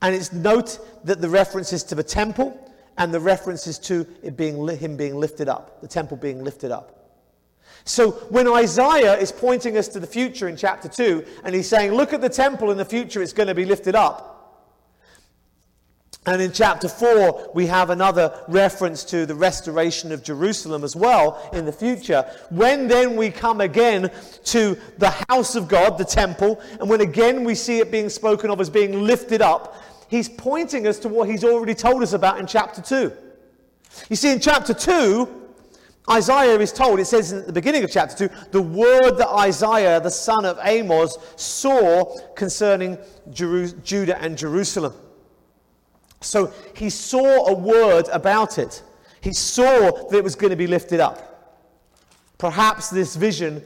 [0.03, 2.63] And it's note that the references to the temple
[2.99, 6.93] and the references to it being, him being lifted up, the temple being lifted up.
[7.85, 11.93] So when Isaiah is pointing us to the future in chapter 2, and he's saying,
[11.93, 14.36] Look at the temple in the future, it's going to be lifted up.
[16.27, 21.49] And in chapter 4, we have another reference to the restoration of Jerusalem as well
[21.53, 22.29] in the future.
[22.51, 24.11] When then we come again
[24.47, 28.51] to the house of God, the temple, and when again we see it being spoken
[28.51, 32.41] of as being lifted up, he's pointing us to what he's already told us about
[32.41, 33.13] in chapter 2.
[34.11, 35.45] You see, in chapter 2,
[36.11, 40.01] Isaiah is told, it says in the beginning of chapter 2, the word that Isaiah,
[40.01, 42.99] the son of Amos, saw concerning
[43.31, 44.93] Jeru- Judah and Jerusalem.
[46.27, 48.83] So he saw a word about it.
[49.21, 51.23] He saw that it was going to be lifted up.
[52.39, 53.63] Perhaps this vision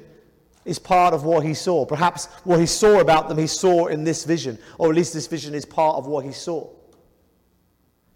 [0.65, 1.85] is part of what he saw.
[1.85, 4.59] Perhaps what he saw about them, he saw in this vision.
[4.79, 6.69] Or at least this vision is part of what he saw.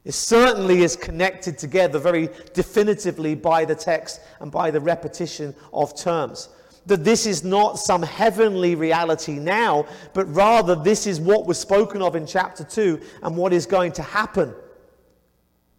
[0.04, 5.96] It certainly is connected together very definitively by the text and by the repetition of
[5.96, 6.50] terms
[6.86, 12.02] that this is not some heavenly reality now, but rather this is what was spoken
[12.02, 14.54] of in chapter 2 and what is going to happen.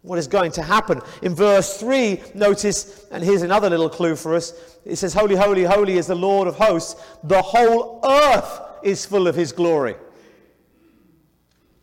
[0.02, 1.00] What is going to happen.
[1.22, 4.52] In verse 3, notice, and here's another little clue for us
[4.84, 6.94] it says, Holy, holy, holy is the Lord of hosts.
[7.24, 9.96] The whole earth is full of his glory.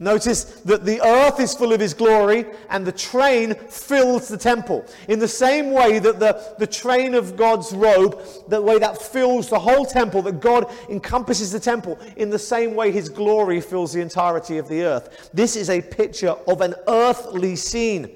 [0.04, 4.86] Notice that the earth is full of his glory and the train fills the temple.
[5.08, 9.50] In the same way that the, the train of God's robe, the way that fills
[9.50, 13.94] the whole temple, that God encompasses the temple, in the same way his glory fills
[13.94, 15.30] the entirety of the earth.
[15.34, 18.14] This is a picture of an earthly scene.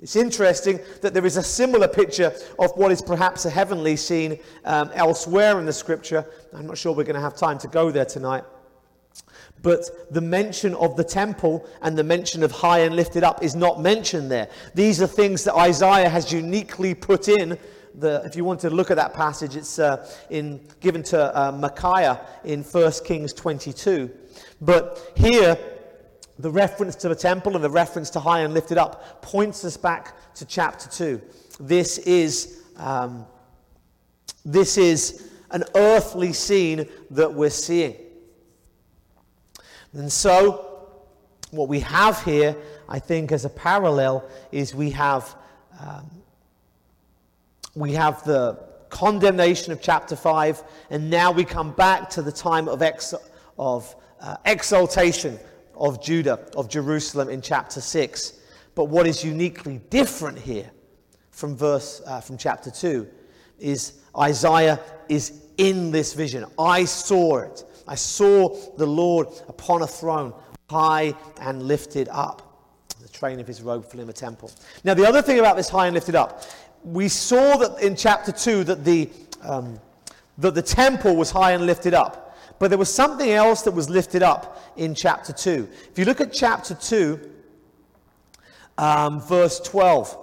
[0.00, 4.38] It's interesting that there is a similar picture of what is perhaps a heavenly scene
[4.64, 6.24] um, elsewhere in the scripture.
[6.56, 8.44] I'm not sure we're going to have time to go there tonight.
[9.62, 13.54] But the mention of the temple and the mention of high and lifted up is
[13.54, 14.48] not mentioned there.
[14.74, 17.58] These are things that Isaiah has uniquely put in.
[17.94, 21.52] The, if you want to look at that passage, it's uh, in, given to uh,
[21.52, 24.10] Micaiah in 1 Kings 22.
[24.60, 25.58] But here,
[26.38, 29.76] the reference to the temple and the reference to high and lifted up points us
[29.76, 31.20] back to chapter 2.
[31.58, 33.26] This is, um,
[34.44, 37.96] this is an earthly scene that we're seeing.
[39.92, 40.88] And so,
[41.50, 42.56] what we have here,
[42.88, 45.34] I think, as a parallel, is we have,
[45.80, 46.08] um,
[47.74, 52.68] we have the condemnation of chapter 5, and now we come back to the time
[52.68, 53.14] of, ex-
[53.58, 55.38] of uh, exaltation
[55.74, 58.34] of Judah, of Jerusalem in chapter 6.
[58.74, 60.70] But what is uniquely different here
[61.30, 63.08] from verse uh, from chapter 2
[63.58, 64.78] is Isaiah
[65.08, 66.44] is in this vision.
[66.58, 67.64] I saw it.
[67.90, 70.32] I saw the Lord upon a throne,
[70.70, 72.46] high and lifted up.
[73.02, 74.52] The train of his robe filling the temple.
[74.84, 76.44] Now, the other thing about this high and lifted up,
[76.84, 79.10] we saw that in chapter 2 that the,
[79.42, 79.80] um,
[80.38, 82.38] that the temple was high and lifted up.
[82.60, 85.68] But there was something else that was lifted up in chapter 2.
[85.90, 87.18] If you look at chapter 2,
[88.78, 90.16] um, verse 12.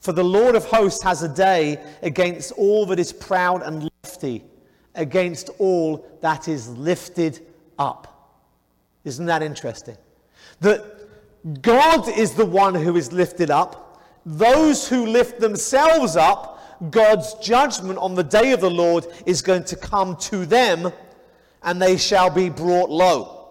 [0.00, 4.44] For the Lord of hosts has a day against all that is proud and lofty
[4.94, 7.40] against all that is lifted
[7.78, 8.08] up.
[9.04, 9.96] Isn't that interesting?
[10.60, 10.84] That
[11.60, 14.02] God is the one who is lifted up.
[14.24, 19.64] Those who lift themselves up, God's judgment on the day of the Lord is going
[19.64, 20.92] to come to them,
[21.62, 23.48] and they shall be brought low.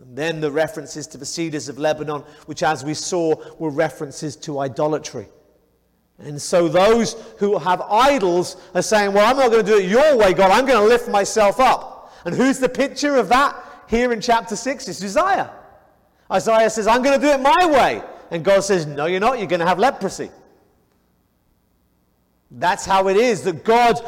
[0.00, 4.36] And then the references to the cedars of Lebanon, which, as we saw, were references
[4.36, 5.28] to idolatry.
[6.18, 9.88] And so those who have idols are saying, Well, I'm not going to do it
[9.88, 10.50] your way, God.
[10.50, 12.12] I'm going to lift myself up.
[12.24, 13.56] And who's the picture of that
[13.88, 14.88] here in chapter 6?
[14.88, 15.50] It's Uzziah.
[16.30, 18.02] Isaiah says, I'm going to do it my way.
[18.30, 19.38] And God says, No, you're not.
[19.38, 20.30] You're going to have leprosy.
[22.50, 23.98] That's how it is that God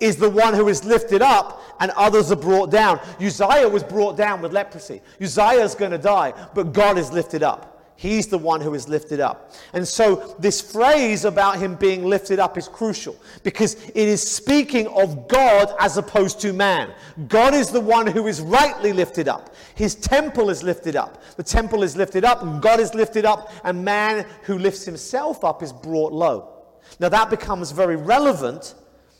[0.00, 3.00] is the one who is lifted up and others are brought down.
[3.20, 5.00] Uzziah was brought down with leprosy.
[5.20, 7.73] Uzziah is going to die, but God is lifted up.
[7.96, 9.52] He's the one who is lifted up.
[9.72, 14.88] And so, this phrase about him being lifted up is crucial because it is speaking
[14.88, 16.92] of God as opposed to man.
[17.28, 19.54] God is the one who is rightly lifted up.
[19.76, 21.22] His temple is lifted up.
[21.36, 25.44] The temple is lifted up, and God is lifted up, and man who lifts himself
[25.44, 26.50] up is brought low.
[26.98, 28.74] Now, that becomes very relevant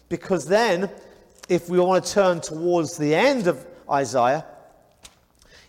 [0.09, 0.91] because then,
[1.49, 4.45] if we want to turn towards the end of Isaiah,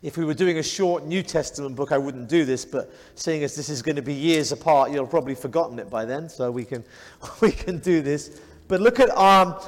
[0.05, 3.43] if we were doing a short New Testament book, I wouldn't do this, but seeing
[3.43, 6.51] as this is going to be years apart, you'll probably forgotten it by then, so
[6.51, 6.83] we can,
[7.41, 8.39] we can do this.
[8.67, 9.59] But look at, um,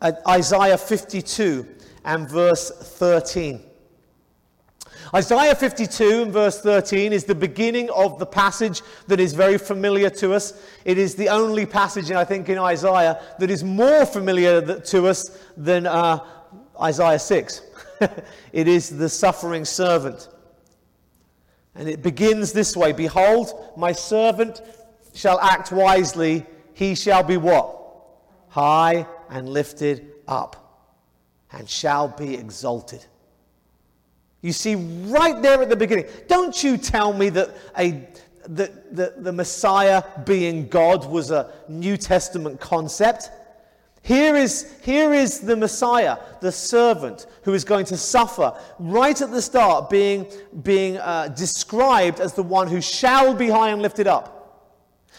[0.00, 1.66] at Isaiah 52
[2.04, 3.64] and verse 13.
[5.12, 10.08] Isaiah 52 and verse 13 is the beginning of the passage that is very familiar
[10.10, 10.52] to us.
[10.84, 15.36] It is the only passage, I think, in Isaiah that is more familiar to us
[15.56, 16.20] than uh,
[16.80, 17.73] Isaiah 6.
[18.52, 20.28] it is the suffering servant.
[21.74, 24.62] And it begins this way Behold, my servant
[25.14, 26.46] shall act wisely.
[26.72, 27.80] He shall be what?
[28.48, 30.92] High and lifted up,
[31.52, 33.04] and shall be exalted.
[34.42, 38.06] You see, right there at the beginning, don't you tell me that a
[38.46, 43.30] the, the, the Messiah being God was a New Testament concept.
[44.04, 49.30] Here is, here is the Messiah, the servant, who is going to suffer right at
[49.30, 50.26] the start, being,
[50.62, 54.74] being uh, described as the one who shall be high and lifted up.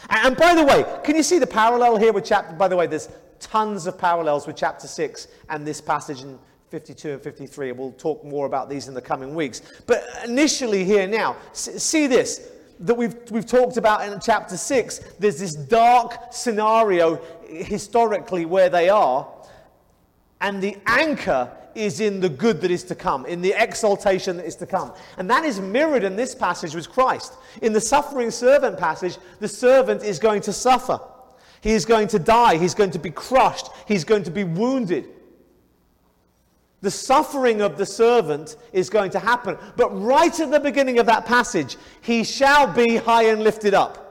[0.08, 2.54] And by the way, can you see the parallel here with chapter?
[2.54, 3.10] By the way, there's
[3.40, 6.38] tons of parallels with chapter 6 and this passage in
[6.70, 7.72] 52 and 53.
[7.72, 9.64] We'll talk more about these in the coming weeks.
[9.88, 15.40] But initially, here now, see this that we've, we've talked about in chapter 6, there's
[15.40, 17.16] this dark scenario
[17.50, 19.28] historically where they are,
[20.42, 24.46] and the anchor is in the good that is to come, in the exaltation that
[24.46, 24.94] is to come.
[25.18, 27.34] And that is mirrored in this passage with Christ.
[27.62, 31.00] In the suffering servant passage, the servant is going to suffer.
[31.62, 32.58] He is going to die.
[32.58, 33.68] He's going to be crushed.
[33.88, 35.10] He's going to be wounded.
[36.82, 39.58] The suffering of the servant is going to happen.
[39.76, 44.05] But right at the beginning of that passage, he shall be high and lifted up.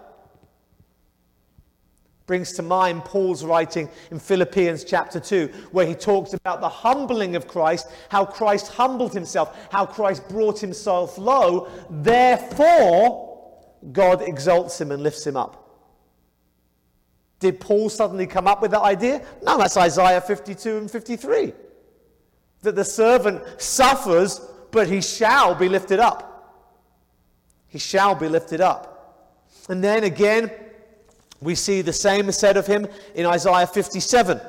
[2.27, 7.37] Brings to mind Paul's writing in Philippians chapter 2, where he talks about the humbling
[7.37, 11.69] of Christ, how Christ humbled himself, how Christ brought himself low.
[11.91, 13.31] Therefore,
[13.93, 15.61] God exalts him and lifts him up.
[17.41, 19.23] Did Paul suddenly come up with that idea?
[19.43, 21.53] No, that's Isaiah 52 and 53.
[22.65, 24.41] that the servant suffers,
[24.73, 26.31] but he shall be lifted up.
[27.69, 28.91] He shall be lifted up.
[29.69, 30.51] And then again,
[31.45, 34.41] we see the same said of him in Isaiah 57.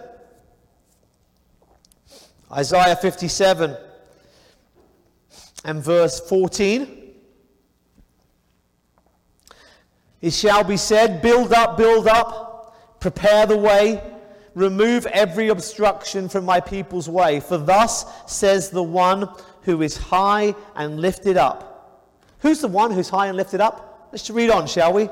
[2.52, 3.76] Isaiah 57
[5.66, 7.14] and verse 14.
[10.22, 14.02] It shall be said, Build up, build up, prepare the way,
[14.54, 17.40] remove every obstruction from my people's way.
[17.40, 19.30] For thus says the one
[19.64, 22.10] who is high and lifted up.
[22.40, 24.10] Who's the one who's high and lifted up?
[24.12, 25.10] Let's read on, shall we?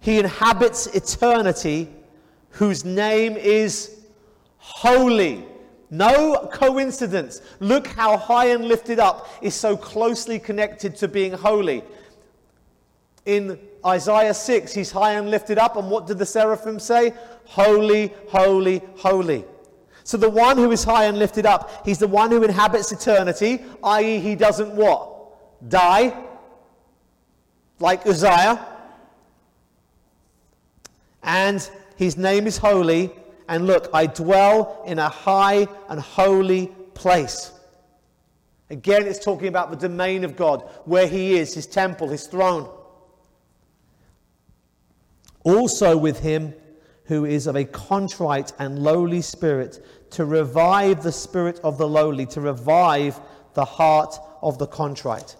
[0.00, 1.88] He inhabits eternity,
[2.50, 3.98] whose name is
[4.56, 5.44] holy.
[5.90, 7.40] No coincidence.
[7.60, 11.82] Look how high and lifted up is so closely connected to being holy.
[13.24, 17.12] In Isaiah 6, he's high and lifted up, and what did the seraphim say?
[17.44, 19.44] Holy, holy, holy.
[20.04, 23.62] So the one who is high and lifted up, he's the one who inhabits eternity,
[23.82, 25.68] i.e., he doesn't what?
[25.68, 26.24] Die,
[27.78, 28.77] like Uzziah.
[31.22, 33.10] And his name is holy.
[33.48, 37.52] And look, I dwell in a high and holy place.
[38.70, 42.68] Again, it's talking about the domain of God, where he is, his temple, his throne.
[45.44, 46.52] Also with him
[47.04, 52.26] who is of a contrite and lowly spirit, to revive the spirit of the lowly,
[52.26, 53.18] to revive
[53.54, 55.34] the heart of the contrite.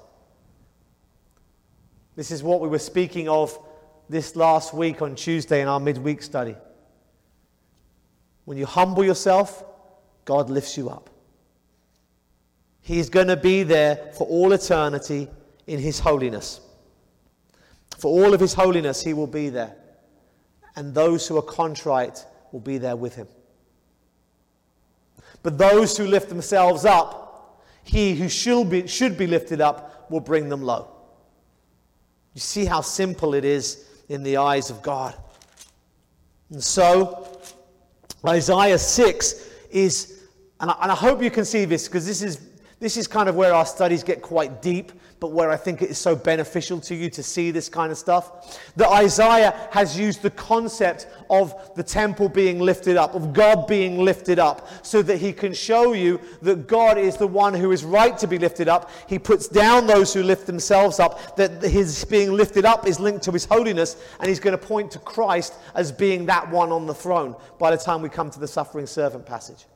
[2.17, 3.59] This is what we were speaking of
[4.09, 6.57] this last week on Tuesday in our midweek study.
[8.45, 9.65] When you humble yourself,
[10.25, 11.11] God lifts you up.
[12.81, 15.29] He's going to be there for all eternity
[15.67, 16.61] in His holiness.
[17.99, 19.77] For all of His holiness, He will be there.
[20.77, 23.29] And those who are contrite will be there with Him.
[25.43, 30.21] But those who lift themselves up, He who should be, should be lifted up will
[30.21, 30.89] bring them low.
[32.33, 35.15] You see how simple it is in the eyes of God.
[36.51, 37.41] And so,
[38.27, 40.25] Isaiah 6 is,
[40.61, 42.41] and I, and I hope you can see this because this is,
[42.81, 45.91] this is kind of where our studies get quite deep but where I think it
[45.91, 48.61] is so beneficial to you to see this kind of stuff.
[48.77, 53.99] That Isaiah has used the concept of the temple being lifted up, of God being
[53.99, 57.85] lifted up, so that he can show you that God is the one who is
[57.85, 58.91] right to be lifted up.
[59.09, 63.25] He puts down those who lift themselves up, that his being lifted up is linked
[63.25, 66.87] to his holiness, and he's going to point to Christ as being that one on
[66.87, 69.67] the throne by the time we come to the suffering servant passage.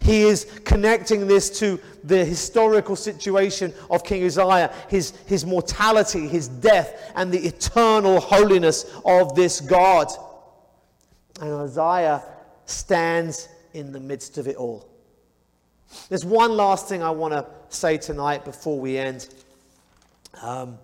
[0.00, 6.48] He is connecting this to the historical situation of King Uzziah, his, his mortality, his
[6.48, 10.08] death, and the eternal holiness of this God.
[11.40, 12.22] And Uzziah
[12.66, 14.88] stands in the midst of it all.
[16.08, 19.28] There's one last thing I want to say tonight before we end.
[20.42, 20.78] Um,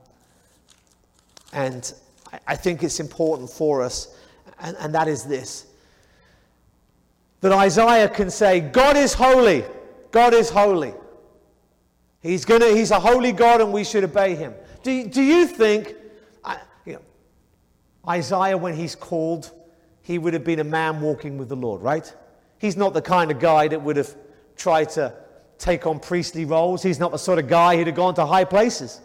[1.53, 1.93] and
[2.33, 4.17] I, I think it's important for us,
[4.61, 5.66] and, and that is this
[7.41, 9.65] that Isaiah can say, God is holy.
[10.11, 10.95] God is holy.
[12.21, 14.55] He's, gonna, he's a holy God and we should obey him.
[14.83, 15.95] Do, do you think,
[16.85, 17.03] you know,
[18.09, 19.53] Isaiah, when he's called,
[20.03, 22.13] he would have been a man walking with the Lord, right?
[22.59, 24.15] He's not the kind of guy that would have
[24.57, 25.13] tried to
[25.59, 26.83] take on priestly roles.
[26.83, 29.01] He's not the sort of guy who'd have gone to high places.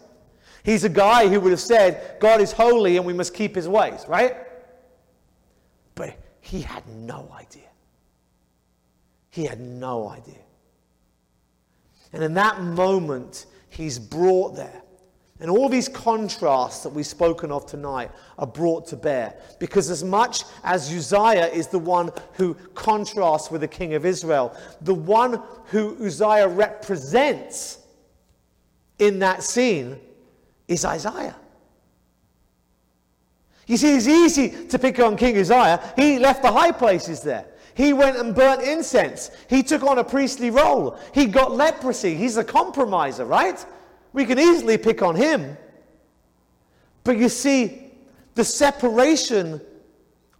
[0.64, 3.68] He's a guy who would have said, God is holy and we must keep his
[3.68, 4.36] ways, right?
[5.94, 7.71] But he had no idea.
[9.32, 10.34] He had no idea.
[12.12, 14.82] And in that moment, he's brought there.
[15.40, 19.34] And all these contrasts that we've spoken of tonight are brought to bear.
[19.58, 24.54] Because as much as Uzziah is the one who contrasts with the king of Israel,
[24.82, 27.78] the one who Uzziah represents
[28.98, 29.98] in that scene
[30.68, 31.36] is Isaiah.
[33.66, 35.80] You see, it's easy to pick on King Uzziah.
[35.96, 37.46] He left the high places there.
[37.74, 39.30] He went and burnt incense.
[39.48, 40.98] He took on a priestly role.
[41.14, 42.14] He got leprosy.
[42.14, 43.64] He's a compromiser, right?
[44.12, 45.56] We can easily pick on him.
[47.04, 47.90] But you see,
[48.34, 49.60] the separation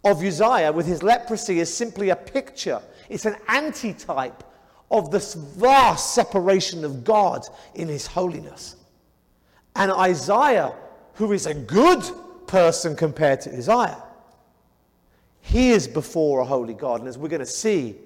[0.03, 4.43] of Uzziah with his leprosy is simply a picture, it's an antitype
[4.91, 8.75] of this vast separation of God in his holiness.
[9.75, 10.73] And Isaiah,
[11.15, 12.03] who is a good
[12.47, 14.03] person compared to Uzziah,
[15.45, 17.01] he is before a holy God.
[17.01, 17.97] And as we're going to see,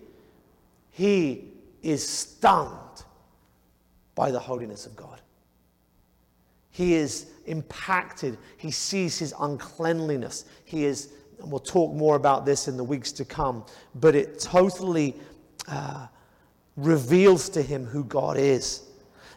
[0.90, 1.46] he
[1.84, 3.04] is stunned
[4.16, 5.22] by the holiness of God.
[6.72, 8.40] He is impacted.
[8.58, 10.46] He sees his uncleanliness.
[10.66, 13.64] He is, and we'll talk more about this in the weeks to come,
[13.96, 15.16] but it totally
[15.68, 16.08] uh,
[16.76, 18.82] reveals to him who God is.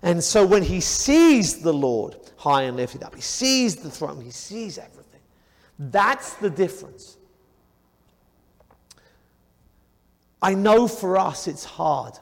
[0.03, 4.23] And so when he sees the Lord high and lifted up, he sees the throne,
[4.23, 5.21] he sees everything.
[5.79, 7.19] That's the difference.
[10.43, 12.15] I know for us it's hard.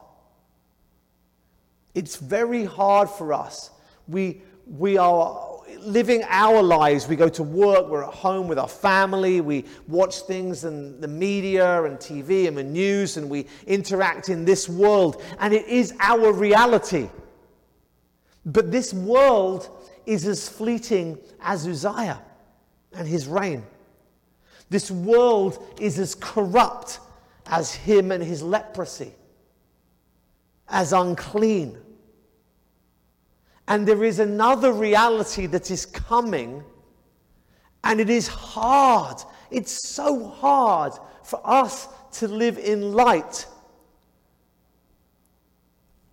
[1.94, 3.70] It's very hard for us.
[4.06, 5.48] We, we are
[5.80, 7.06] living our lives.
[7.08, 11.08] We go to work, we're at home with our family, we watch things in the
[11.08, 15.94] media and TV and the news, and we interact in this world, and it is
[16.00, 17.08] our reality.
[18.44, 19.68] But this world
[20.06, 22.22] is as fleeting as Uzziah
[22.92, 23.64] and his reign.
[24.70, 27.00] This world is as corrupt
[27.48, 29.14] as him and his leprosy,
[30.68, 31.78] as unclean.
[33.66, 36.62] And there is another reality that is coming,
[37.84, 39.16] and it is hard.
[39.50, 40.92] It's so hard
[41.24, 43.46] for us to live in light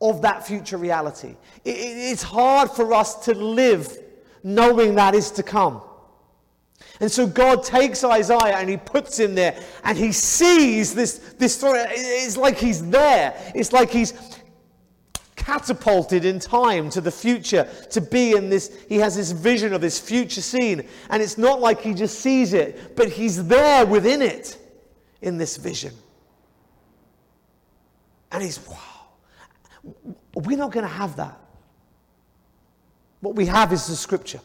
[0.02, 1.36] of that future reality.
[1.64, 3.98] it's hard for us to live
[4.44, 5.82] knowing that is to come.
[7.00, 11.56] And so God takes Isaiah and he puts him there and he sees this, this
[11.56, 11.82] story.
[11.82, 13.36] It's like he's there.
[13.54, 14.14] It's like he's
[15.36, 18.84] catapulted in time to the future to be in this.
[18.88, 20.88] He has this vision of this future scene.
[21.10, 24.58] And it's not like he just sees it, but he's there within it
[25.22, 25.93] in this vision.
[28.32, 28.78] And he's, wow.
[30.34, 31.39] We're not going to have that.
[33.20, 34.41] What we have is the scripture.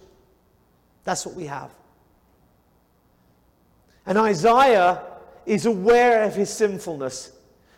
[1.05, 1.71] That's what we have.
[4.07, 5.03] And Isaiah
[5.47, 7.33] is aware of his sinfulness.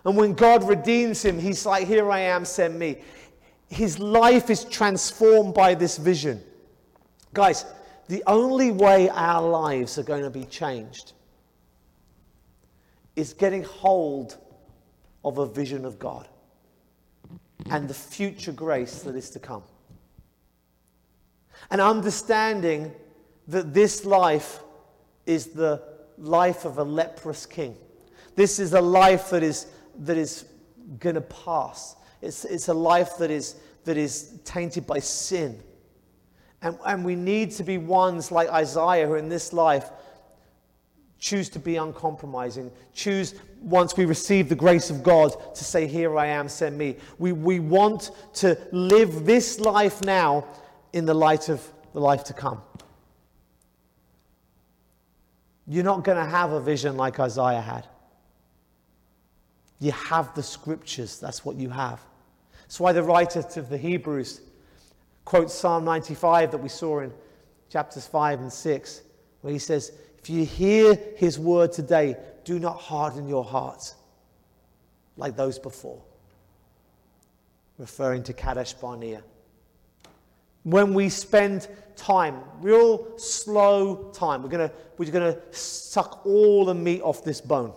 [0.05, 2.99] And when God redeems him, he's like, Here I am, send me.
[3.68, 6.43] His life is transformed by this vision.
[7.33, 7.64] Guys,
[8.09, 11.12] the only way our lives are going to be changed
[13.16, 14.37] is getting hold
[15.25, 16.29] of a vision of God
[17.70, 19.62] and the future grace that is to come.
[21.70, 22.93] And understanding
[23.49, 24.61] that this life
[25.27, 25.83] is the
[26.23, 27.77] life of a leprous king.
[28.37, 29.66] This is a life that is,
[30.01, 30.47] that is
[30.99, 31.97] going to pass.
[32.23, 35.61] It's, it's a life that is, that is tainted by sin.
[36.62, 39.91] And, and we need to be ones like Isaiah who in this life
[41.18, 46.18] choose to be uncompromising, choose once we receive the grace of God to say, Here
[46.18, 46.97] I am, send me.
[47.18, 50.47] We, we want to live this life now
[50.93, 52.61] in the light of the life to come.
[55.67, 57.87] You're not going to have a vision like Isaiah had.
[59.79, 62.01] You have the scriptures, that's what you have.
[62.63, 64.41] That's why the writer of the Hebrews
[65.25, 67.13] quotes Psalm 95 that we saw in
[67.69, 69.03] chapters 5 and 6,
[69.41, 73.95] where he says, If you hear his word today, do not harden your hearts
[75.17, 76.03] like those before.
[77.79, 79.23] Referring to Kadesh Barnea.
[80.65, 87.03] When we spend time, real slow time, we're going we're to suck all the meat
[87.03, 87.73] off this bone.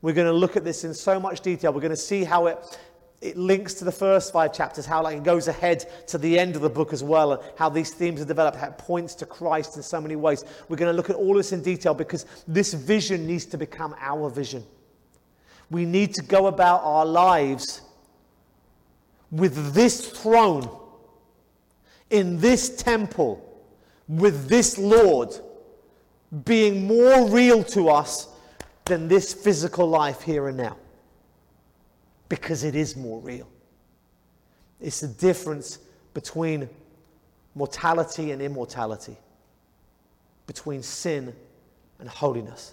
[0.00, 1.72] We're going to look at this in so much detail.
[1.72, 2.78] We're going to see how it,
[3.20, 6.56] it links to the first five chapters, how like, it goes ahead to the end
[6.56, 9.26] of the book as well, and how these themes are developed, how it points to
[9.26, 10.44] Christ in so many ways.
[10.68, 13.94] We're going to look at all this in detail because this vision needs to become
[14.00, 14.64] our vision.
[15.70, 17.80] We need to go about our lives
[19.30, 20.68] with this throne,
[22.12, 23.48] in this temple,
[24.06, 25.34] with this Lord
[26.44, 28.28] being more real to us
[28.84, 30.76] than this physical life here and now
[32.28, 33.46] because it is more real.
[34.80, 35.78] It's the difference
[36.14, 36.68] between
[37.54, 39.18] mortality and immortality,
[40.46, 41.34] between sin
[41.98, 42.72] and holiness.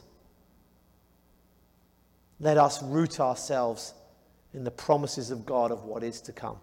[2.40, 3.94] Let us root ourselves
[4.54, 6.58] in the promises of God of what is to come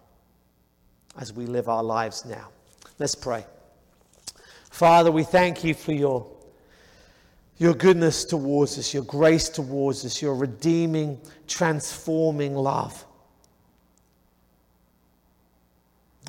[1.19, 2.49] as we live our lives now.
[2.99, 3.45] Let's pray.
[4.69, 6.27] Father, we thank you for your
[7.59, 13.03] your goodness towards us, your grace towards us, your redeeming, transforming love.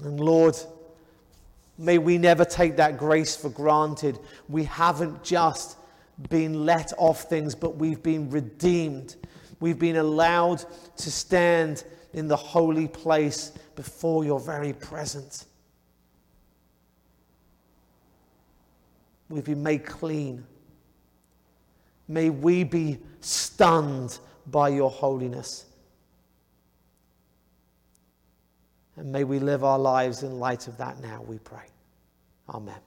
[0.02, 0.56] And Lord,
[1.76, 4.18] may we never take that grace for granted.
[4.48, 5.76] We haven't just
[6.30, 9.16] been let off things, but we've been redeemed.
[9.60, 10.64] We've been allowed
[10.96, 11.84] to stand
[12.14, 15.46] in the holy place before your very presence.
[19.28, 20.44] We've been made clean.
[22.06, 25.66] May we be stunned by your holiness.
[28.96, 31.66] And may we live our lives in light of that now, we pray.
[32.48, 32.80] Amen.